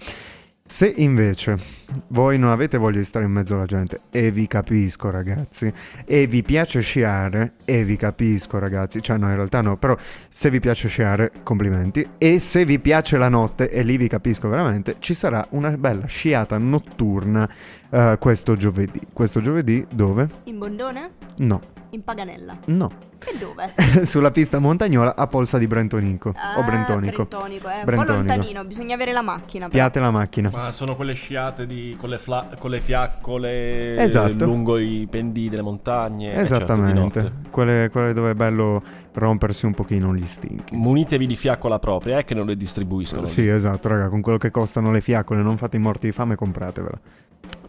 Se 0.72 0.86
invece 0.86 1.58
voi 2.10 2.38
non 2.38 2.52
avete 2.52 2.78
voglia 2.78 3.00
di 3.00 3.04
stare 3.04 3.26
in 3.26 3.32
mezzo 3.32 3.56
alla 3.56 3.66
gente, 3.66 4.02
e 4.12 4.30
vi 4.30 4.46
capisco 4.46 5.10
ragazzi, 5.10 5.74
e 6.06 6.28
vi 6.28 6.44
piace 6.44 6.82
sciare, 6.82 7.54
e 7.66 7.84
vi 7.84 7.96
capisco 7.96 8.60
ragazzi, 8.60 9.02
cioè 9.02 9.18
no 9.18 9.30
in 9.30 9.36
realtà 9.36 9.62
no, 9.62 9.78
però 9.78 9.98
se 10.30 10.52
vi 10.52 10.60
piace 10.60 10.88
sciare, 10.88 11.32
complimenti, 11.42 12.08
e 12.20 12.38
se 12.38 12.66
vi 12.66 12.78
piace 12.78 13.18
la 13.18 13.30
notte, 13.30 13.72
e 13.72 13.82
lì 13.82 13.98
vi 13.98 14.08
capisco 14.08 14.48
veramente, 14.48 14.98
ci 15.00 15.16
sarà 15.16 15.44
una 15.52 15.72
bella 15.72 16.06
sciata 16.06 16.60
notturna 16.60 17.50
eh, 17.90 18.18
questo 18.20 18.56
giovedì. 18.56 19.00
Questo 19.14 19.40
giovedì 19.40 19.86
dove? 19.94 20.28
In 20.46 20.58
Bondone? 20.58 21.12
No, 21.38 21.62
In 21.92 22.04
Paganella. 22.04 22.58
no. 22.66 23.08
E 23.26 23.38
dove? 23.38 23.74
sulla 24.06 24.32
pista 24.32 24.60
montagnola 24.60 25.14
a 25.14 25.28
Polsa 25.28 25.58
di 25.58 25.68
Brentonico 25.68 26.30
o 26.30 26.34
Ah, 26.36 26.64
Brentonico. 26.64 27.26
Brentonico, 27.26 27.68
eh. 27.68 27.74
Un 27.74 27.80
po' 27.80 27.86
Brentonico. 27.86 28.14
lontanino, 28.28 28.64
bisogna 28.64 28.96
avere 28.96 29.12
la 29.12 29.22
macchina. 29.22 29.66
però. 29.68 29.78
Piate 29.78 30.00
la 30.00 30.10
macchina. 30.10 30.50
Ma 30.54 30.72
sono 30.72 30.96
quelle 30.96 31.14
sciate 31.14 31.66
di- 31.66 31.98
con, 32.00 32.08
le 32.10 32.18
fla- 32.18 32.48
con 32.58 32.70
le 32.70 32.80
fiaccole 32.80 33.98
Esatto. 33.98 34.46
lungo 34.46 34.78
i 34.78 35.06
pendii 35.10 35.50
delle 35.50 35.62
montagne. 35.62 36.32
eh, 36.32 36.46
certo, 36.48 36.54
Esattamente. 36.74 37.22
notte. 37.22 37.34
quelle, 37.50 37.90
quelle 37.92 38.14
dove 38.14 38.32
è 38.32 38.36
bello 38.36 38.82
rompersi 39.14 39.66
un 39.66 39.74
pochino 39.74 40.16
gli 40.16 40.26
stinchi. 40.26 40.76
Munitevi 40.76 41.28
di 41.28 41.36
fiaccola 41.36 41.78
propria, 41.78 42.20
eh, 42.20 42.24
che 42.24 42.34
non 42.34 42.46
le 42.46 42.56
distribuiscono. 42.56 43.26
Sì, 43.26 43.46
esatto, 43.48 43.90
raga, 43.90 44.08
con 44.08 44.22
quello 44.22 44.38
che 44.38 44.50
costano 44.50 44.92
le 44.92 45.02
fiaccole, 45.02 45.42
non 45.42 45.58
fate 45.58 45.76
i 45.76 45.80
morti 45.82 46.06
di 46.08 46.14
fame, 46.14 46.36
compratevela. 46.36 47.00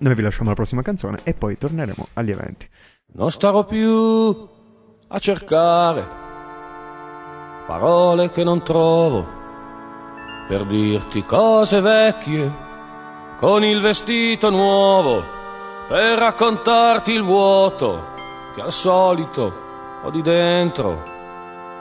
Noi 0.01 0.15
vi 0.15 0.23
lasciamo 0.23 0.49
la 0.49 0.55
prossima 0.55 0.81
canzone 0.81 1.21
e 1.25 1.35
poi 1.35 1.59
torneremo 1.59 2.09
agli 2.15 2.31
eventi. 2.31 2.67
Non 3.13 3.31
starò 3.31 3.65
più 3.65 4.49
a 5.09 5.19
cercare 5.19 6.09
parole 7.67 8.31
che 8.31 8.43
non 8.43 8.63
trovo 8.63 9.29
per 10.49 10.65
dirti 10.65 11.23
cose 11.23 11.81
vecchie 11.81 12.51
con 13.37 13.63
il 13.63 13.83
vestito 13.83 14.49
nuovo 14.49 15.23
per 15.87 16.17
raccontarti 16.17 17.13
il 17.13 17.23
vuoto 17.23 18.05
che 18.55 18.63
al 18.63 18.73
solito 18.73 19.53
ho 20.03 20.11
di 20.11 20.23
dentro 20.23 21.03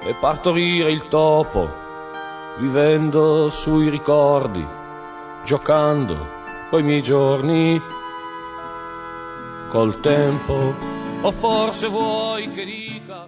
e 0.01 0.13
partorire 0.19 0.91
il 0.91 1.07
topo 1.07 1.71
vivendo 2.57 3.49
sui 3.49 3.87
ricordi 3.87 4.65
giocando 5.43 6.37
coi 6.69 6.83
miei 6.83 7.01
giorni 7.01 7.81
col 9.69 9.99
tempo 9.99 10.73
o 11.21 11.31
forse 11.31 11.87
vuoi 11.87 12.49
che 12.49 12.65
dica 12.65 13.27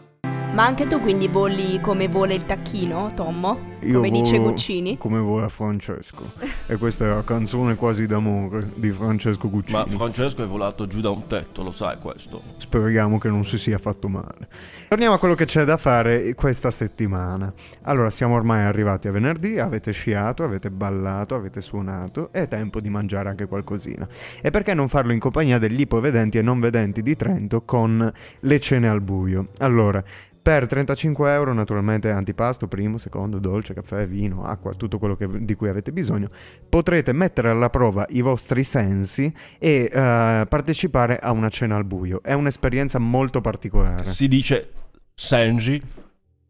Ma 0.53 0.65
anche 0.65 0.87
tu 0.87 0.99
quindi 0.99 1.27
voli 1.27 1.79
come 1.79 2.07
vola 2.07 2.33
il 2.33 2.45
tacchino, 2.45 3.13
Tommo? 3.13 3.70
Come 3.91 4.11
dice 4.11 4.37
Guccini? 4.37 4.97
Come 4.97 5.19
vola 5.19 5.49
Francesco. 5.49 6.31
e 6.67 6.77
questa 6.77 7.05
è 7.05 7.07
la 7.09 7.23
canzone 7.23 7.75
quasi 7.75 8.05
d'amore 8.05 8.71
di 8.75 8.91
Francesco 8.91 9.49
Guccini. 9.49 9.77
Ma 9.77 9.87
Francesco 9.87 10.43
è 10.43 10.45
volato 10.45 10.87
giù 10.87 11.01
da 11.01 11.09
un 11.09 11.25
tetto, 11.25 11.63
lo 11.63 11.71
sai 11.71 11.97
questo. 11.97 12.41
Speriamo 12.57 13.17
che 13.17 13.29
non 13.29 13.43
si 13.45 13.57
sia 13.57 13.77
fatto 13.77 14.07
male. 14.07 14.47
Torniamo 14.87 15.15
a 15.15 15.19
quello 15.19 15.35
che 15.35 15.45
c'è 15.45 15.63
da 15.63 15.77
fare 15.77 16.33
questa 16.35 16.69
settimana. 16.69 17.51
Allora, 17.83 18.09
siamo 18.09 18.35
ormai 18.35 18.63
arrivati 18.63 19.07
a 19.07 19.11
venerdì, 19.11 19.57
avete 19.57 19.91
sciato, 19.91 20.43
avete 20.43 20.69
ballato, 20.69 21.35
avete 21.35 21.61
suonato, 21.61 22.29
è 22.31 22.47
tempo 22.47 22.79
di 22.79 22.89
mangiare 22.89 23.29
anche 23.29 23.47
qualcosina. 23.47 24.07
E 24.41 24.49
perché 24.51 24.73
non 24.73 24.87
farlo 24.87 25.11
in 25.13 25.19
compagnia 25.19 25.57
degli 25.57 25.79
ipovedenti 25.79 26.37
e 26.37 26.41
non 26.41 26.59
vedenti 26.59 27.01
di 27.01 27.15
Trento 27.15 27.63
con 27.63 28.11
le 28.39 28.59
cene 28.59 28.87
al 28.87 29.01
buio? 29.01 29.47
Allora, 29.59 30.03
per 30.41 30.65
35 30.65 31.31
euro, 31.31 31.53
naturalmente 31.53 32.09
antipasto, 32.09 32.67
primo, 32.67 32.97
secondo, 32.97 33.37
dolce, 33.37 33.70
caffè, 33.73 34.07
vino, 34.07 34.43
acqua, 34.45 34.73
tutto 34.73 34.97
quello 34.99 35.15
che- 35.15 35.43
di 35.45 35.55
cui 35.55 35.69
avete 35.69 35.91
bisogno, 35.91 36.29
potrete 36.69 37.13
mettere 37.13 37.49
alla 37.49 37.69
prova 37.69 38.05
i 38.09 38.21
vostri 38.21 38.63
sensi 38.63 39.33
e 39.59 39.89
eh, 39.91 40.45
partecipare 40.47 41.17
a 41.19 41.31
una 41.31 41.49
cena 41.49 41.75
al 41.75 41.85
buio. 41.85 42.21
È 42.23 42.33
un'esperienza 42.33 42.99
molto 42.99 43.41
particolare. 43.41 44.05
Si 44.05 44.27
dice 44.27 44.69
Senji. 45.13 45.81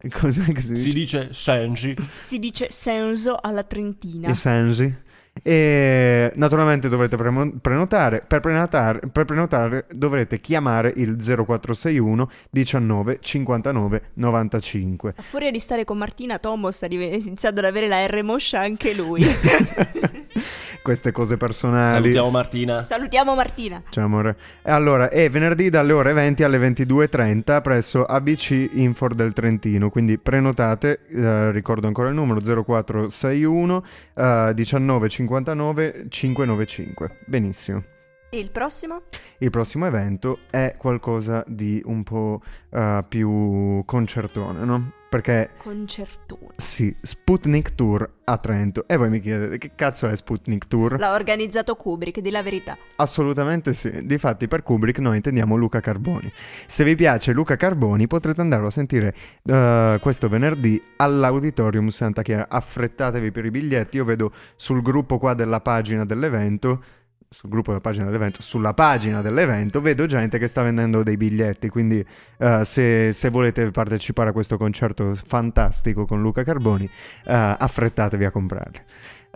Cos'è 0.09 0.51
che 0.51 0.61
si 0.61 0.73
dice? 0.73 0.81
Si 0.81 0.93
dice 0.93 1.29
Senji. 1.33 1.95
Si 2.11 2.39
dice 2.39 2.67
senso 2.71 3.37
alla 3.39 3.63
trentina. 3.63 4.29
I 4.29 4.35
sensi. 4.35 4.93
E 5.43 6.31
naturalmente 6.35 6.89
dovrete 6.89 7.15
premo- 7.17 7.51
prenotare. 7.59 8.23
Per 8.27 8.39
prenotare, 8.39 8.99
per 9.11 9.25
prenotare 9.25 9.85
dovrete 9.91 10.39
chiamare 10.39 10.93
il 10.95 11.15
0461 11.17 12.29
19 12.49 13.17
59 13.21 14.01
95. 14.15 15.13
A 15.17 15.21
furia 15.21 15.51
di 15.51 15.59
stare 15.59 15.85
con 15.85 15.97
Martina, 15.97 16.37
Tomo 16.37 16.69
sta 16.71 16.87
iniziando 16.87 17.59
ad 17.59 17.65
avere 17.65 17.87
la 17.87 18.05
R 18.05 18.23
moscia 18.23 18.59
anche 18.59 18.93
lui. 18.93 19.23
Queste 20.81 21.11
cose 21.11 21.37
personali. 21.37 21.93
Salutiamo 21.93 22.29
Martina. 22.31 22.81
Salutiamo 22.81 23.35
Martina. 23.35 23.83
Ciao 23.89 24.05
amore. 24.05 24.35
E 24.63 24.71
Allora, 24.71 25.09
è 25.09 25.29
venerdì 25.29 25.69
dalle 25.69 25.93
ore 25.93 26.13
20 26.13 26.43
alle 26.43 26.57
22.30 26.57 27.61
presso 27.61 28.03
ABC 28.03 28.69
Infor 28.73 29.13
del 29.13 29.33
Trentino, 29.33 29.89
quindi 29.89 30.17
prenotate, 30.17 31.01
eh, 31.07 31.51
ricordo 31.51 31.87
ancora 31.87 32.09
il 32.09 32.15
numero 32.15 32.39
0461 32.39 33.83
eh, 34.15 34.53
1959 34.55 36.05
595. 36.09 37.17
Benissimo. 37.25 37.83
E 38.33 38.39
il 38.39 38.49
prossimo? 38.49 39.01
Il 39.39 39.49
prossimo 39.49 39.85
evento 39.85 40.39
è 40.49 40.75
qualcosa 40.77 41.43
di 41.45 41.81
un 41.85 42.01
po' 42.03 42.41
eh, 42.69 43.03
più 43.07 43.83
concertone, 43.85 44.63
no? 44.63 44.93
Perché 45.11 45.49
Concertone. 45.57 46.53
sì, 46.55 46.95
Sputnik 47.01 47.75
Tour 47.75 48.09
a 48.23 48.37
Trento. 48.37 48.87
E 48.87 48.95
voi 48.95 49.09
mi 49.09 49.19
chiedete 49.19 49.57
che 49.57 49.71
cazzo 49.75 50.07
è 50.07 50.15
Sputnik 50.15 50.69
Tour? 50.69 50.97
L'ha 50.97 51.11
organizzato 51.13 51.75
Kubrick, 51.75 52.21
di 52.21 52.31
la 52.31 52.41
verità. 52.41 52.77
Assolutamente 52.95 53.73
sì. 53.73 54.05
Difatti 54.05 54.47
per 54.47 54.63
Kubrick 54.63 54.99
noi 54.99 55.17
intendiamo 55.17 55.57
Luca 55.57 55.81
Carboni. 55.81 56.31
Se 56.65 56.85
vi 56.85 56.95
piace 56.95 57.33
Luca 57.33 57.57
Carboni 57.57 58.07
potrete 58.07 58.39
andarlo 58.39 58.67
a 58.67 58.71
sentire 58.71 59.13
eh, 59.43 59.97
questo 60.01 60.29
venerdì 60.29 60.81
all'Auditorium 60.95 61.89
Santa 61.89 62.21
Chiara. 62.21 62.47
Affrettatevi 62.47 63.31
per 63.31 63.43
i 63.43 63.51
biglietti. 63.51 63.97
Io 63.97 64.05
vedo 64.05 64.31
sul 64.55 64.81
gruppo 64.81 65.17
qua 65.17 65.33
della 65.33 65.59
pagina 65.59 66.05
dell'evento 66.05 66.81
sul 67.33 67.49
gruppo 67.49 67.69
della 67.69 67.79
pagina 67.81 68.05
dell'evento, 68.07 68.41
sulla 68.41 68.73
pagina 68.73 69.21
dell'evento, 69.21 69.79
vedo 69.79 70.05
gente 70.05 70.37
che 70.37 70.47
sta 70.47 70.63
vendendo 70.63 71.01
dei 71.01 71.15
biglietti, 71.15 71.69
quindi 71.69 72.05
eh, 72.37 72.65
se, 72.65 73.13
se 73.13 73.29
volete 73.29 73.71
partecipare 73.71 74.29
a 74.29 74.33
questo 74.33 74.57
concerto 74.57 75.15
fantastico 75.15 76.05
con 76.05 76.21
Luca 76.21 76.43
Carboni, 76.43 76.83
eh, 76.83 77.55
affrettatevi 77.57 78.25
a 78.25 78.31
comprarli. 78.31 78.77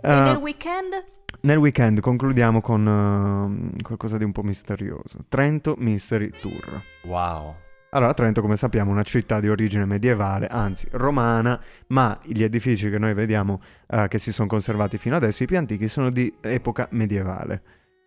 E 0.02 0.12
Eh, 0.12 0.20
nel 0.20 0.36
weekend? 0.36 1.04
nel 1.40 1.56
weekend 1.56 2.00
concludiamo 2.00 2.60
con 2.60 3.72
eh, 3.78 3.82
qualcosa 3.82 4.18
di 4.18 4.24
un 4.24 4.32
po' 4.32 4.42
misterioso. 4.42 5.24
Trento 5.26 5.74
Mystery 5.78 6.28
Tour. 6.38 6.82
Wow. 7.04 7.54
Allora, 7.90 8.12
Trento, 8.12 8.42
come 8.42 8.58
sappiamo, 8.58 8.90
è 8.90 8.92
una 8.92 9.04
città 9.04 9.40
di 9.40 9.48
origine 9.48 9.86
medievale, 9.86 10.48
anzi 10.48 10.86
romana, 10.90 11.58
ma 11.88 12.18
gli 12.24 12.42
edifici 12.42 12.90
che 12.90 12.98
noi 12.98 13.14
vediamo 13.14 13.62
eh, 13.88 14.06
che 14.08 14.18
si 14.18 14.32
sono 14.32 14.48
conservati 14.48 14.98
fino 14.98 15.16
adesso, 15.16 15.44
i 15.44 15.46
più 15.46 15.56
antichi, 15.56 15.88
sono 15.88 16.10
di 16.10 16.30
epoca 16.42 16.88
medievale. 16.90 17.62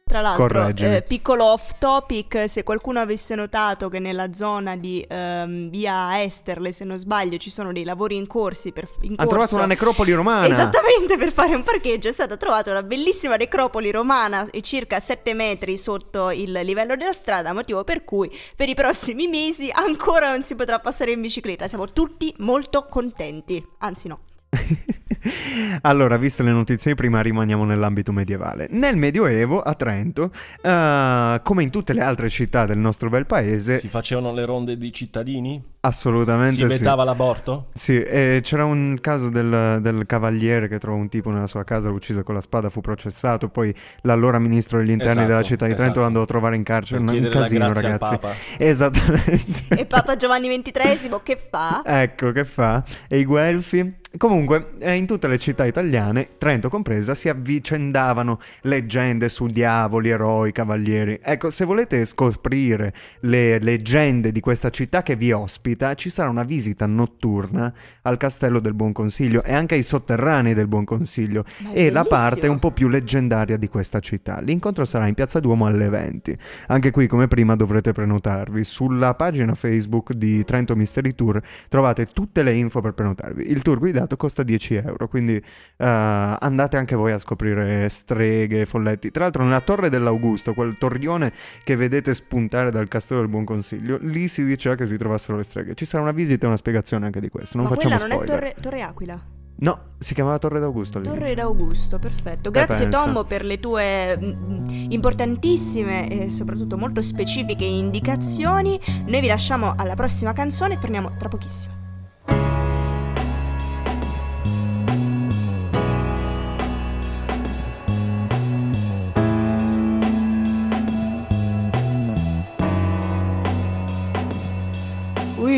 Tra 0.10 0.22
l'altro, 0.22 0.66
eh, 0.70 1.04
piccolo 1.08 1.46
off 1.46 1.74
topic, 1.78 2.50
se 2.50 2.64
qualcuno 2.64 3.00
avesse 3.00 3.36
notato 3.36 3.90
che 3.90 4.00
nella 4.00 4.34
zona 4.34 4.76
di 4.76 5.06
ehm, 5.08 5.70
via 5.70 6.24
Esterle, 6.24 6.72
se 6.72 6.84
non 6.84 6.98
sbaglio, 6.98 7.38
ci 7.38 7.52
sono 7.52 7.72
dei 7.72 7.84
lavori 7.84 8.16
in 8.16 8.26
corsi 8.26 8.72
per 8.72 8.88
in 9.02 9.10
corso. 9.10 9.30
trovato 9.30 9.56
una 9.58 9.68
necropoli 9.68 10.12
romana. 10.14 10.48
Esattamente, 10.48 11.16
per 11.16 11.32
fare 11.32 11.54
un 11.54 11.62
parcheggio 11.62 12.08
è 12.08 12.12
stata 12.12 12.38
trovata 12.38 12.72
una 12.72 12.82
bellissima 12.82 13.36
necropoli 13.36 13.92
romana 13.92 14.48
e 14.50 14.62
circa 14.62 15.00
7 15.00 15.36
metri 15.36 15.78
sotto 15.78 16.32
il 16.32 16.54
livello 16.54 16.96
della 16.96 17.14
strada, 17.14 17.54
motivo 17.54 17.84
per 17.84 18.04
cui 18.04 18.36
per 18.56 18.68
i 18.68 18.74
prossimi 18.74 19.28
mesi 19.28 19.70
ancora 19.72 20.32
non 20.32 20.42
si 20.42 20.56
potrà 20.56 20.80
passare 20.80 21.12
in 21.12 21.22
bicicletta. 21.22 21.68
Siamo 21.68 21.86
tutti 21.86 22.34
molto 22.40 22.88
contenti, 22.90 23.64
anzi 23.78 24.08
no. 24.08 24.22
allora, 25.82 26.18
viste 26.18 26.44
le 26.44 26.52
notizie 26.52 26.96
prima, 26.96 27.22
rimaniamo 27.22 27.66
nell'ambito 27.66 28.12
medievale. 28.12 28.68
Nel 28.72 28.98
Medioevo, 28.98 29.62
a 29.62 29.74
Trento, 29.76 30.32
eh, 30.62 31.40
come 31.44 31.64
in 31.64 31.70
tutte 31.70 31.94
le 31.94 32.02
altre 32.02 32.30
città 32.30 32.66
del 32.66 32.78
nostro 32.78 33.10
bel 33.10 33.26
paese, 33.26 33.78
Si 33.80 33.88
facevano 33.88 34.34
le 34.34 34.46
ronde 34.46 34.78
di 34.78 34.92
cittadini? 34.92 35.64
assolutamente 35.82 36.56
Si 36.56 36.62
sì. 36.62 36.68
vietava 36.68 37.04
l'aborto? 37.06 37.68
Sì, 37.74 38.02
e 38.02 38.40
c'era 38.44 38.66
un 38.66 38.98
caso 39.00 39.30
del, 39.30 39.80
del 39.82 40.06
cavaliere 40.06 40.68
che 40.68 40.78
trovò 40.78 40.98
un 40.98 41.08
tipo 41.10 41.30
nella 41.32 41.48
sua 41.48 41.64
casa, 41.64 41.90
lo 41.90 41.96
uccise 41.96 42.24
con 42.24 42.36
la 42.36 42.42
spada, 42.42 42.70
fu 42.70 42.82
processato, 42.82 43.50
poi 43.50 43.74
l'allora 44.02 44.40
ministro 44.40 44.80
degli 44.80 44.90
interni 44.92 45.12
Esatto, 45.12 45.28
della 45.28 45.44
città 45.44 45.66
di 45.68 45.74
Trento 45.76 45.84
esatto. 45.84 46.00
lo 46.02 46.06
andò 46.08 46.22
a 46.22 46.26
trovare 46.26 46.56
in 46.56 46.64
carcere. 46.64 47.04
Per 47.04 47.14
un 47.14 47.30
casino, 47.30 47.72
ragazzi. 47.72 48.18
Papa. 48.18 48.34
Esattamente. 48.58 49.68
E 49.70 49.86
Papa 49.86 50.16
Giovanni 50.16 50.48
XXIII 50.62 51.20
che 51.24 51.38
fa? 51.50 51.82
Ecco 51.86 52.32
che 52.32 52.44
fa. 52.44 52.84
E 53.08 53.20
i 53.20 53.26
Guelfi? 53.26 53.99
Comunque, 54.18 54.72
eh, 54.80 54.96
in 54.96 55.06
tutte 55.06 55.28
le 55.28 55.38
città 55.38 55.66
italiane, 55.66 56.30
Trento 56.40 56.68
compresa, 56.68 57.14
si 57.14 57.30
avvicendavano 57.30 58.40
leggende 58.62 59.30
su 59.30 59.46
diavoli, 59.46 60.10
eroi, 60.10 60.52
cavalieri. 60.52 61.20
Ecco, 61.22 61.52
se 61.52 61.64
volete 61.64 62.04
scoprire 62.06 62.92
le 63.22 63.60
leggende 63.60 64.32
di 64.32 64.40
questa 64.40 64.72
città 64.72 65.04
che 65.04 65.16
vi 65.16 65.32
ospita, 65.32 65.94
ci 65.94 66.10
sarà 66.10 66.28
una 66.28 66.42
visita 66.42 66.88
notturna 66.88 67.72
al 68.02 68.18
Castello 68.18 68.60
del 68.60 68.74
Buon 68.74 68.94
Consiglio 68.94 69.44
e 69.44 69.54
anche 69.54 69.76
ai 69.76 69.84
sotterranei 69.84 70.56
del 70.56 70.68
Buon 70.68 70.86
Consiglio 70.86 71.46
e 71.72 71.92
la 71.92 72.04
parte 72.04 72.48
un 72.48 72.58
po' 72.58 72.72
più 72.72 72.88
leggendaria 72.88 73.58
di 73.58 73.68
questa 73.68 74.00
città. 74.00 74.42
L'incontro 74.42 74.86
sarà 74.86 75.06
in 75.06 75.14
Piazza 75.14 75.40
Duomo 75.40 75.68
alle 75.68 75.88
20. 75.88 76.36
Anche 76.68 76.90
qui, 76.90 77.06
come 77.06 77.28
prima, 77.28 77.56
dovrete 77.56 77.92
prenotarvi. 77.92 78.64
Sulla 78.64 79.14
pagina 79.14 79.54
Facebook 79.54 80.14
di 80.14 80.44
Trento 80.46 80.76
Mystery 80.76 81.14
Tour 81.14 81.40
trovate 81.68 82.08
tutte 82.08 82.42
le 82.42 82.54
info 82.54 82.82
per 82.82 82.94
prenotarvi. 82.94 83.48
Il 83.52 83.62
tour 83.62 83.78
guidato 84.00 84.16
costa 84.16 84.44
10 84.44 84.76
euro, 84.76 85.08
quindi 85.08 85.36
eh, 85.36 85.44
andate 85.86 86.78
anche 86.78 86.96
voi 86.96 87.12
a 87.12 87.20
scoprire 87.20 87.90
streghe, 87.90 88.66
folletti. 88.66 89.12
Tra 89.12 89.24
l'altro, 89.24 89.44
nella 89.44 89.62
Torre 89.62 89.90
dell'Augusto, 89.90 90.54
quel 90.54 90.78
torrione 90.78 91.34
che 91.64 91.76
vedete 91.76 92.14
spuntare 92.14 92.72
dal 92.72 92.88
Castello 92.88 93.22
del 93.22 93.30
Buon 93.30 93.46
Consiglio, 93.46 93.98
lì 94.02 94.28
si 94.28 94.46
diceva 94.46 94.76
che 94.76 94.86
si 94.86 94.98
trovassero 94.98 95.38
le 95.38 95.44
streghe. 95.44 95.76
Ci 95.76 95.86
sarà 95.86 96.04
una 96.04 96.12
visita 96.12 96.46
e 96.46 96.48
una 96.48 96.58
spiegazione 96.58 97.06
anche 97.06 97.20
di 97.20 97.30
questo. 97.30 97.58
Non 97.58 97.68
Ma 97.68 97.76
facciamo 97.76 97.98
quella 97.98 98.16
non 98.16 98.24
spoiler. 98.26 98.44
è 98.44 98.54
Torre, 98.54 98.62
Torre 98.62 98.82
Aquila? 98.82 99.22
No, 99.62 99.78
si 99.98 100.14
chiamava 100.14 100.40
Torre 100.40 100.62
d'Augusto 100.62 101.00
all'inizio. 101.00 101.22
Torre 101.22 101.36
d'Augusto, 101.36 102.00
perfetto. 102.00 102.50
Grazie 102.50 102.88
pensa. 102.88 103.04
Tommo 103.04 103.26
per 103.26 103.44
le 103.44 103.60
tue 103.60 104.18
mm, 104.18 104.92
importantissime 104.92 106.08
e 106.08 106.30
soprattutto 106.30 106.78
molto 106.78 107.02
specifiche 107.02 107.66
indicazioni. 107.66 108.80
Noi 109.06 109.20
vi 109.20 109.28
lasciamo 109.28 109.74
alla 109.76 109.96
prossima 109.96 110.32
canzone 110.32 110.76
e 110.76 110.78
torniamo 110.78 111.12
tra 111.18 111.28
pochissimo. 111.28 112.69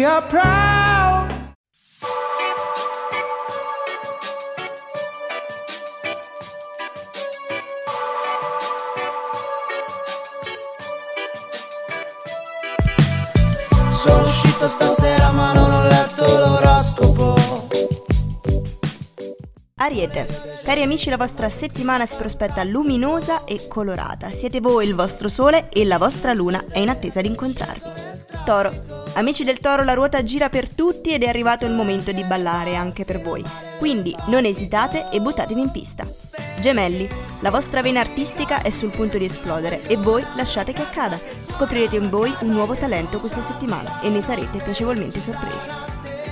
We 0.01 0.07
are 0.07 0.25
proud. 0.25 1.53
Sono 13.91 14.23
uscito 14.23 14.67
stasera 14.67 15.29
ma 15.33 15.53
non 15.53 15.71
ho 15.71 15.83
letto 15.83 16.23
l'oroscopo. 16.25 17.35
Ariete, 19.75 20.25
cari 20.63 20.81
amici, 20.81 21.11
la 21.11 21.17
vostra 21.17 21.47
settimana 21.47 22.07
si 22.07 22.17
prospetta 22.17 22.63
luminosa 22.63 23.43
e 23.43 23.67
colorata. 23.67 24.31
Siete 24.31 24.61
voi 24.61 24.87
il 24.87 24.95
vostro 24.95 25.27
sole 25.27 25.69
e 25.69 25.85
la 25.85 25.99
vostra 25.99 26.33
luna 26.33 26.59
è 26.71 26.79
in 26.79 26.89
attesa 26.89 27.21
di 27.21 27.27
incontrarvi. 27.27 28.09
Toro, 28.43 28.90
amici 29.13 29.43
del 29.43 29.59
Toro, 29.59 29.83
la 29.83 29.93
ruota 29.93 30.23
gira 30.23 30.49
per 30.49 30.73
tutti 30.73 31.11
ed 31.11 31.23
è 31.23 31.27
arrivato 31.27 31.65
il 31.65 31.73
momento 31.73 32.11
di 32.11 32.23
ballare 32.23 32.75
anche 32.75 33.05
per 33.05 33.21
voi. 33.21 33.43
Quindi 33.77 34.15
non 34.27 34.45
esitate 34.45 35.09
e 35.11 35.19
buttatevi 35.19 35.59
in 35.59 35.71
pista. 35.71 36.07
Gemelli, 36.59 37.09
la 37.39 37.49
vostra 37.49 37.81
vena 37.81 37.99
artistica 37.99 38.61
è 38.61 38.69
sul 38.69 38.91
punto 38.91 39.17
di 39.17 39.25
esplodere 39.25 39.85
e 39.87 39.97
voi 39.97 40.23
lasciate 40.35 40.73
che 40.73 40.81
accada. 40.81 41.19
Scoprirete 41.47 41.95
in 41.95 42.09
voi 42.09 42.33
un 42.41 42.51
nuovo 42.51 42.75
talento 42.75 43.19
questa 43.19 43.41
settimana 43.41 43.99
e 44.01 44.09
ne 44.09 44.21
sarete 44.21 44.59
piacevolmente 44.59 45.19
sorpresi. 45.19 45.67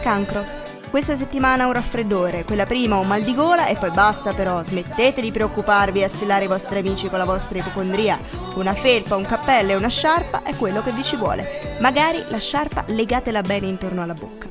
Cancro, 0.02 0.46
questa 0.90 1.16
settimana 1.16 1.68
un 1.68 1.74
raffreddore, 1.74 2.44
quella 2.44 2.66
prima 2.66 2.98
un 2.98 3.08
mal 3.08 3.22
di 3.22 3.36
gola 3.36 3.68
e 3.68 3.76
poi 3.76 3.92
basta 3.92 4.34
però, 4.34 4.64
smettete 4.64 5.22
di 5.22 5.32
preoccuparvi 5.32 6.00
e 6.00 6.06
assillare 6.06 6.46
i 6.46 6.48
vostri 6.48 6.80
amici 6.80 7.08
con 7.10 7.20
la 7.20 7.26
vostra 7.26 7.60
ipocondria. 7.60 8.20
Una 8.56 8.74
felpa, 8.74 9.16
un 9.16 9.26
cappello 9.26 9.72
e 9.72 9.76
una 9.76 9.88
sciarpa 9.88 10.44
è 10.44 10.56
quello 10.56 10.82
che 10.82 10.92
vi 10.92 11.04
ci 11.04 11.16
vuole. 11.16 11.78
Magari 11.80 12.24
la 12.30 12.40
sciarpa 12.40 12.86
legatela 12.88 13.42
bene 13.42 13.68
intorno 13.68 14.02
alla 14.02 14.16
bocca. 14.16 14.48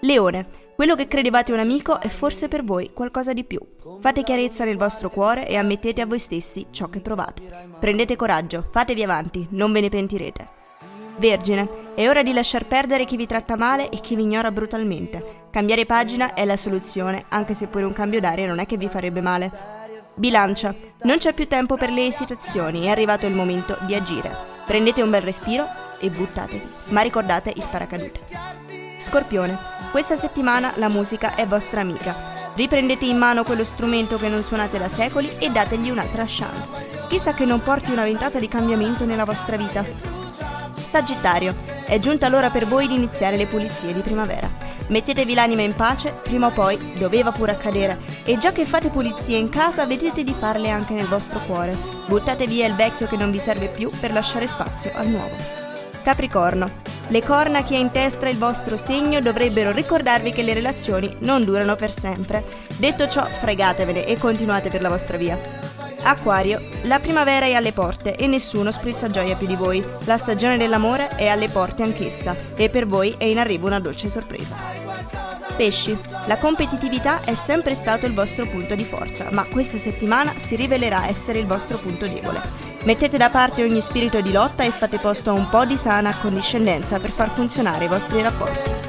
Leone, 0.00 0.46
quello 0.74 0.94
che 0.94 1.08
credevate 1.08 1.52
un 1.52 1.58
amico 1.58 2.00
è 2.00 2.08
forse 2.08 2.48
per 2.48 2.64
voi 2.64 2.92
qualcosa 2.92 3.32
di 3.32 3.44
più. 3.44 3.60
Fate 4.00 4.22
chiarezza 4.22 4.64
nel 4.64 4.76
vostro 4.76 5.10
cuore 5.10 5.46
e 5.46 5.56
ammettete 5.56 6.00
a 6.00 6.06
voi 6.06 6.18
stessi 6.18 6.66
ciò 6.70 6.88
che 6.88 7.00
provate. 7.00 7.42
Prendete 7.78 8.16
coraggio, 8.16 8.68
fatevi 8.70 9.02
avanti, 9.02 9.46
non 9.50 9.72
ve 9.72 9.80
ne 9.80 9.88
pentirete. 9.88 10.48
Vergine, 11.16 11.94
è 11.94 12.08
ora 12.08 12.22
di 12.22 12.32
lasciar 12.32 12.66
perdere 12.66 13.04
chi 13.04 13.16
vi 13.16 13.26
tratta 13.26 13.56
male 13.56 13.90
e 13.90 14.00
chi 14.00 14.16
vi 14.16 14.22
ignora 14.22 14.50
brutalmente. 14.50 15.46
Cambiare 15.50 15.84
pagina 15.84 16.34
è 16.34 16.44
la 16.44 16.56
soluzione, 16.56 17.24
anche 17.28 17.54
se 17.54 17.66
pure 17.66 17.84
un 17.84 17.92
cambio 17.92 18.20
d'aria 18.20 18.46
non 18.46 18.58
è 18.58 18.66
che 18.66 18.76
vi 18.78 18.88
farebbe 18.88 19.20
male. 19.20 19.50
Bilancia, 20.14 20.74
non 21.02 21.18
c'è 21.18 21.32
più 21.32 21.46
tempo 21.46 21.76
per 21.76 21.90
le 21.90 22.06
esitazioni, 22.06 22.86
è 22.86 22.88
arrivato 22.90 23.26
il 23.26 23.34
momento 23.34 23.76
di 23.86 23.94
agire. 23.94 24.34
Prendete 24.64 25.02
un 25.02 25.10
bel 25.10 25.22
respiro 25.22 25.66
e 25.98 26.08
buttatevi, 26.10 26.68
ma 26.88 27.02
ricordate 27.02 27.52
il 27.54 27.66
paracadute. 27.70 28.20
Scorpione, 28.98 29.58
questa 29.90 30.16
settimana 30.16 30.72
la 30.76 30.88
musica 30.88 31.34
è 31.34 31.46
vostra 31.46 31.80
amica. 31.80 32.14
Riprendete 32.54 33.04
in 33.04 33.16
mano 33.16 33.44
quello 33.44 33.64
strumento 33.64 34.18
che 34.18 34.28
non 34.28 34.42
suonate 34.42 34.78
da 34.78 34.88
secoli 34.88 35.30
e 35.38 35.50
dategli 35.50 35.90
un'altra 35.90 36.24
chance. 36.26 37.06
Chissà 37.08 37.34
che 37.34 37.44
non 37.44 37.60
porti 37.60 37.92
una 37.92 38.04
ventata 38.04 38.38
di 38.38 38.48
cambiamento 38.48 39.04
nella 39.04 39.24
vostra 39.24 39.56
vita. 39.56 40.21
Sagittario, 40.84 41.54
è 41.86 41.98
giunta 41.98 42.28
l'ora 42.28 42.50
per 42.50 42.66
voi 42.66 42.86
di 42.86 42.94
iniziare 42.94 43.36
le 43.36 43.46
pulizie 43.46 43.92
di 43.92 44.00
primavera. 44.00 44.48
Mettetevi 44.88 45.34
l'anima 45.34 45.62
in 45.62 45.74
pace, 45.74 46.12
prima 46.22 46.48
o 46.48 46.50
poi 46.50 46.94
doveva 46.98 47.32
pure 47.32 47.52
accadere. 47.52 47.98
E 48.24 48.36
già 48.38 48.52
che 48.52 48.64
fate 48.64 48.88
pulizie 48.88 49.38
in 49.38 49.48
casa, 49.48 49.86
vedete 49.86 50.24
di 50.24 50.32
farle 50.32 50.68
anche 50.68 50.92
nel 50.92 51.06
vostro 51.06 51.40
cuore. 51.46 51.76
Buttate 52.06 52.46
via 52.46 52.66
il 52.66 52.74
vecchio 52.74 53.06
che 53.06 53.16
non 53.16 53.30
vi 53.30 53.38
serve 53.38 53.68
più 53.68 53.90
per 54.00 54.12
lasciare 54.12 54.46
spazio 54.46 54.90
al 54.94 55.06
nuovo. 55.06 55.34
Capricorno, 56.02 56.70
le 57.08 57.22
corna 57.22 57.62
che 57.62 57.76
ha 57.76 57.78
in 57.78 57.90
testa 57.90 58.28
il 58.28 58.38
vostro 58.38 58.76
segno 58.76 59.20
dovrebbero 59.20 59.70
ricordarvi 59.70 60.32
che 60.32 60.42
le 60.42 60.54
relazioni 60.54 61.14
non 61.20 61.44
durano 61.44 61.76
per 61.76 61.90
sempre. 61.90 62.44
Detto 62.76 63.08
ciò, 63.08 63.24
fregatevene 63.24 64.06
e 64.06 64.18
continuate 64.18 64.68
per 64.68 64.82
la 64.82 64.88
vostra 64.88 65.16
via. 65.16 65.61
Acquario, 66.04 66.60
la 66.82 66.98
primavera 66.98 67.46
è 67.46 67.52
alle 67.52 67.72
porte 67.72 68.16
e 68.16 68.26
nessuno 68.26 68.72
sprizza 68.72 69.08
gioia 69.08 69.36
più 69.36 69.46
di 69.46 69.54
voi. 69.54 69.82
La 70.04 70.16
stagione 70.16 70.56
dell'amore 70.56 71.10
è 71.10 71.28
alle 71.28 71.48
porte 71.48 71.84
anch'essa 71.84 72.34
e 72.56 72.68
per 72.68 72.86
voi 72.86 73.14
è 73.16 73.24
in 73.24 73.38
arrivo 73.38 73.68
una 73.68 73.78
dolce 73.78 74.10
sorpresa. 74.10 74.56
Pesci, 75.56 75.96
la 76.26 76.38
competitività 76.38 77.20
è 77.22 77.34
sempre 77.34 77.74
stato 77.74 78.06
il 78.06 78.14
vostro 78.14 78.46
punto 78.46 78.74
di 78.74 78.84
forza, 78.84 79.28
ma 79.30 79.44
questa 79.44 79.78
settimana 79.78 80.32
si 80.36 80.56
rivelerà 80.56 81.06
essere 81.06 81.38
il 81.38 81.46
vostro 81.46 81.78
punto 81.78 82.06
debole. 82.06 82.40
Mettete 82.82 83.16
da 83.16 83.30
parte 83.30 83.62
ogni 83.62 83.80
spirito 83.80 84.20
di 84.20 84.32
lotta 84.32 84.64
e 84.64 84.70
fate 84.70 84.98
posto 84.98 85.30
a 85.30 85.34
un 85.34 85.48
po' 85.48 85.64
di 85.64 85.76
sana 85.76 86.08
accondiscendenza 86.08 86.98
per 86.98 87.10
far 87.10 87.30
funzionare 87.30 87.84
i 87.84 87.88
vostri 87.88 88.20
rapporti. 88.22 88.81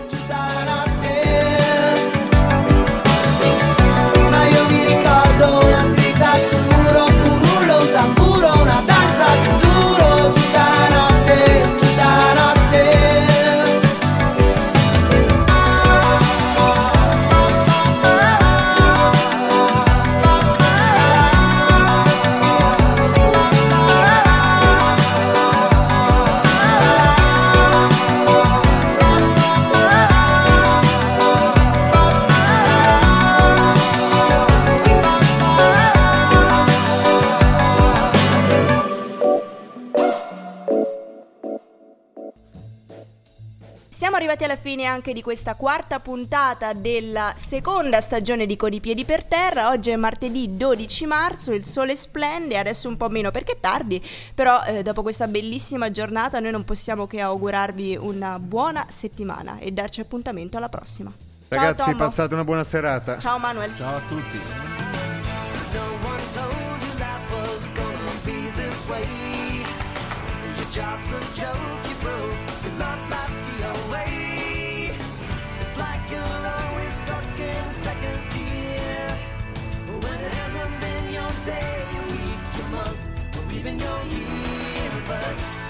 Siamo 44.03 44.17
arrivati 44.17 44.43
alla 44.43 44.57
fine 44.57 44.83
anche 44.83 45.13
di 45.13 45.21
questa 45.21 45.55
quarta 45.55 46.01
puntata 46.01 46.73
della 46.73 47.31
seconda 47.37 48.01
stagione 48.01 48.45
di 48.45 48.57
Con 48.57 48.73
i 48.73 48.81
piedi 48.81 49.05
per 49.05 49.23
terra. 49.23 49.69
Oggi 49.69 49.91
è 49.91 49.95
martedì 49.95 50.57
12 50.57 51.05
marzo, 51.05 51.53
il 51.53 51.63
sole 51.63 51.95
splende, 51.95 52.57
adesso 52.57 52.89
un 52.89 52.97
po' 52.97 53.07
meno 53.07 53.31
perché 53.31 53.53
è 53.53 53.59
tardi, 53.61 54.05
però 54.35 54.61
eh, 54.65 54.83
dopo 54.83 55.03
questa 55.03 55.27
bellissima 55.27 55.89
giornata 55.89 56.41
noi 56.41 56.51
non 56.51 56.65
possiamo 56.65 57.07
che 57.07 57.21
augurarvi 57.21 57.95
una 57.95 58.39
buona 58.39 58.87
settimana 58.89 59.57
e 59.59 59.71
darci 59.71 60.01
appuntamento 60.01 60.57
alla 60.57 60.67
prossima. 60.67 61.09
Ciao, 61.47 61.61
Ragazzi, 61.61 61.85
Tommo. 61.85 61.95
passate 61.95 62.33
una 62.33 62.43
buona 62.43 62.65
serata. 62.65 63.17
Ciao 63.19 63.37
Manuel. 63.37 63.73
Ciao 63.73 63.95
a 63.95 64.01
tutti. 64.09 64.39
Job's 70.73 71.13
a 71.13 71.19
joke 71.35 71.87
you 71.87 71.95
broke, 72.01 72.42
day, 81.45 81.85
your 81.93 82.03
week, 82.03 82.39
your 82.57 82.67
month, 82.69 83.07
or 83.37 83.51
even 83.51 83.77
your 83.77 83.99
year. 84.05 84.91
But 85.07 85.62